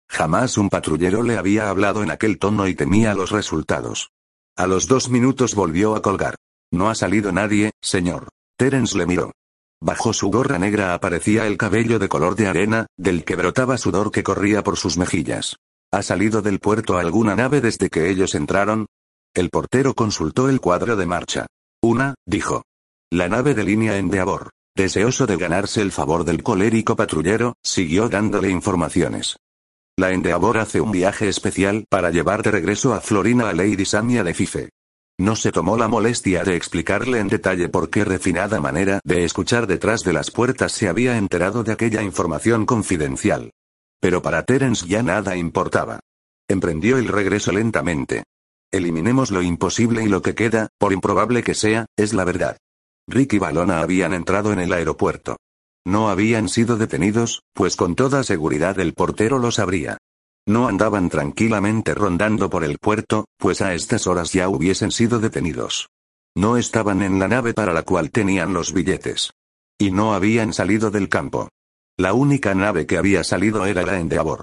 Jamás 0.09 0.57
un 0.57 0.69
patrullero 0.69 1.23
le 1.23 1.37
había 1.37 1.69
hablado 1.69 2.03
en 2.03 2.11
aquel 2.11 2.39
tono 2.39 2.69
y 2.69 2.73
temía 2.73 3.13
los 3.15 3.31
resultados. 3.31 4.11
A 4.55 4.65
los 4.65 4.87
dos 4.87 5.09
minutos 5.09 5.55
volvió 5.55 5.97
a 5.97 6.01
colgar. 6.01 6.35
No 6.71 6.89
ha 6.89 6.95
salido 6.95 7.33
nadie, 7.33 7.71
señor. 7.81 8.29
Terence 8.55 8.97
le 8.97 9.05
miró. 9.05 9.33
Bajo 9.81 10.13
su 10.13 10.31
gorra 10.31 10.57
negra 10.57 10.93
aparecía 10.93 11.47
el 11.47 11.57
cabello 11.57 11.99
de 11.99 12.07
color 12.07 12.37
de 12.37 12.47
arena, 12.47 12.87
del 12.95 13.25
que 13.25 13.35
brotaba 13.35 13.77
sudor 13.77 14.09
que 14.09 14.23
corría 14.23 14.63
por 14.63 14.77
sus 14.77 14.97
mejillas. 14.97 15.57
¿Ha 15.93 16.01
salido 16.01 16.41
del 16.41 16.57
puerto 16.59 16.97
alguna 16.97 17.35
nave 17.35 17.61
desde 17.61 17.91
que 17.91 18.09
ellos 18.09 18.33
entraron? 18.33 18.87
El 19.31 19.51
portero 19.51 19.93
consultó 19.93 20.49
el 20.49 20.59
cuadro 20.59 20.95
de 20.95 21.05
marcha. 21.05 21.45
Una, 21.83 22.15
dijo. 22.25 22.63
La 23.11 23.29
nave 23.29 23.53
de 23.53 23.63
línea 23.63 23.99
Endeavor. 23.99 24.49
Deseoso 24.75 25.27
de 25.27 25.37
ganarse 25.37 25.83
el 25.83 25.91
favor 25.91 26.25
del 26.25 26.41
colérico 26.41 26.95
patrullero, 26.95 27.53
siguió 27.61 28.09
dándole 28.09 28.49
informaciones. 28.49 29.37
La 29.95 30.11
Endeavor 30.13 30.57
hace 30.57 30.81
un 30.81 30.91
viaje 30.91 31.29
especial 31.29 31.85
para 31.87 32.09
llevar 32.09 32.41
de 32.41 32.49
regreso 32.49 32.95
a 32.95 32.99
Florina 32.99 33.49
a 33.49 33.53
Lady 33.53 33.85
Samia 33.85 34.23
de 34.23 34.33
Fife. 34.33 34.69
No 35.19 35.35
se 35.35 35.51
tomó 35.51 35.77
la 35.77 35.87
molestia 35.87 36.43
de 36.43 36.55
explicarle 36.55 37.19
en 37.19 37.27
detalle 37.27 37.69
por 37.69 37.91
qué 37.91 38.03
refinada 38.03 38.59
manera 38.59 38.99
de 39.03 39.25
escuchar 39.25 39.67
detrás 39.67 40.01
de 40.01 40.13
las 40.13 40.31
puertas 40.31 40.71
se 40.71 40.87
había 40.87 41.19
enterado 41.19 41.63
de 41.63 41.71
aquella 41.71 42.01
información 42.01 42.65
confidencial. 42.65 43.51
Pero 44.03 44.21
para 44.21 44.43
Terence 44.43 44.85
ya 44.85 45.01
nada 45.01 45.37
importaba. 45.37 46.01
Emprendió 46.49 46.97
el 46.97 47.07
regreso 47.07 47.53
lentamente. 47.53 48.25
Eliminemos 48.69 49.31
lo 49.31 49.41
imposible 49.41 50.03
y 50.03 50.09
lo 50.09 50.21
que 50.21 50.35
queda, 50.35 50.67
por 50.77 50.91
improbable 50.91 51.41
que 51.41 51.53
sea, 51.53 51.85
es 51.95 52.13
la 52.13 52.25
verdad. 52.25 52.57
Rick 53.07 53.35
y 53.35 53.39
Balona 53.39 53.79
habían 53.79 54.13
entrado 54.13 54.51
en 54.51 54.59
el 54.59 54.73
aeropuerto. 54.73 55.37
No 55.85 56.09
habían 56.09 56.49
sido 56.49 56.75
detenidos, 56.75 57.43
pues 57.53 57.77
con 57.77 57.95
toda 57.95 58.23
seguridad 58.23 58.77
el 58.81 58.93
portero 58.93 59.39
lo 59.39 59.51
sabría. 59.51 59.99
No 60.45 60.67
andaban 60.67 61.07
tranquilamente 61.07 61.93
rondando 61.93 62.49
por 62.49 62.65
el 62.65 62.79
puerto, 62.79 63.23
pues 63.37 63.61
a 63.61 63.73
estas 63.73 64.05
horas 64.05 64.33
ya 64.33 64.49
hubiesen 64.49 64.91
sido 64.91 65.19
detenidos. 65.21 65.87
No 66.35 66.57
estaban 66.57 67.03
en 67.03 67.19
la 67.19 67.29
nave 67.29 67.53
para 67.53 67.71
la 67.71 67.83
cual 67.83 68.11
tenían 68.11 68.51
los 68.51 68.73
billetes. 68.73 69.31
Y 69.79 69.91
no 69.91 70.13
habían 70.13 70.51
salido 70.51 70.91
del 70.91 71.07
campo. 71.07 71.47
La 71.97 72.13
única 72.13 72.55
nave 72.55 72.87
que 72.87 72.97
había 72.97 73.23
salido 73.23 73.67
era 73.67 73.83
la 73.83 73.99
Endeavor. 73.99 74.41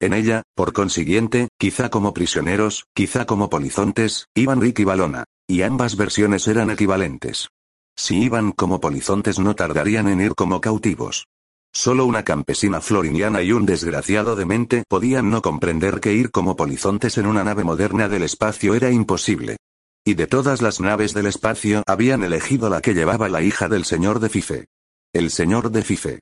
En 0.00 0.12
ella, 0.12 0.42
por 0.54 0.72
consiguiente, 0.72 1.48
quizá 1.58 1.90
como 1.90 2.14
prisioneros, 2.14 2.84
quizá 2.94 3.24
como 3.24 3.50
polizontes, 3.50 4.26
iban 4.34 4.60
Rick 4.60 4.80
y 4.80 4.84
Balona. 4.84 5.24
Y 5.48 5.62
ambas 5.62 5.96
versiones 5.96 6.46
eran 6.46 6.70
equivalentes. 6.70 7.48
Si 7.96 8.22
iban 8.22 8.52
como 8.52 8.80
polizontes 8.80 9.40
no 9.40 9.56
tardarían 9.56 10.08
en 10.08 10.20
ir 10.20 10.34
como 10.36 10.60
cautivos. 10.60 11.26
Solo 11.72 12.06
una 12.06 12.22
campesina 12.22 12.80
floriniana 12.80 13.42
y 13.42 13.50
un 13.50 13.66
desgraciado 13.66 14.36
de 14.36 14.46
mente 14.46 14.84
podían 14.88 15.28
no 15.28 15.42
comprender 15.42 15.98
que 15.98 16.12
ir 16.12 16.30
como 16.30 16.54
polizontes 16.54 17.18
en 17.18 17.26
una 17.26 17.42
nave 17.42 17.64
moderna 17.64 18.08
del 18.08 18.22
espacio 18.22 18.74
era 18.74 18.90
imposible. 18.90 19.56
Y 20.04 20.14
de 20.14 20.28
todas 20.28 20.62
las 20.62 20.80
naves 20.80 21.14
del 21.14 21.26
espacio 21.26 21.82
habían 21.86 22.22
elegido 22.22 22.70
la 22.70 22.80
que 22.80 22.94
llevaba 22.94 23.28
la 23.28 23.42
hija 23.42 23.68
del 23.68 23.84
señor 23.84 24.20
de 24.20 24.28
Fife. 24.28 24.66
El 25.12 25.30
señor 25.30 25.70
de 25.70 25.82
Fife. 25.82 26.20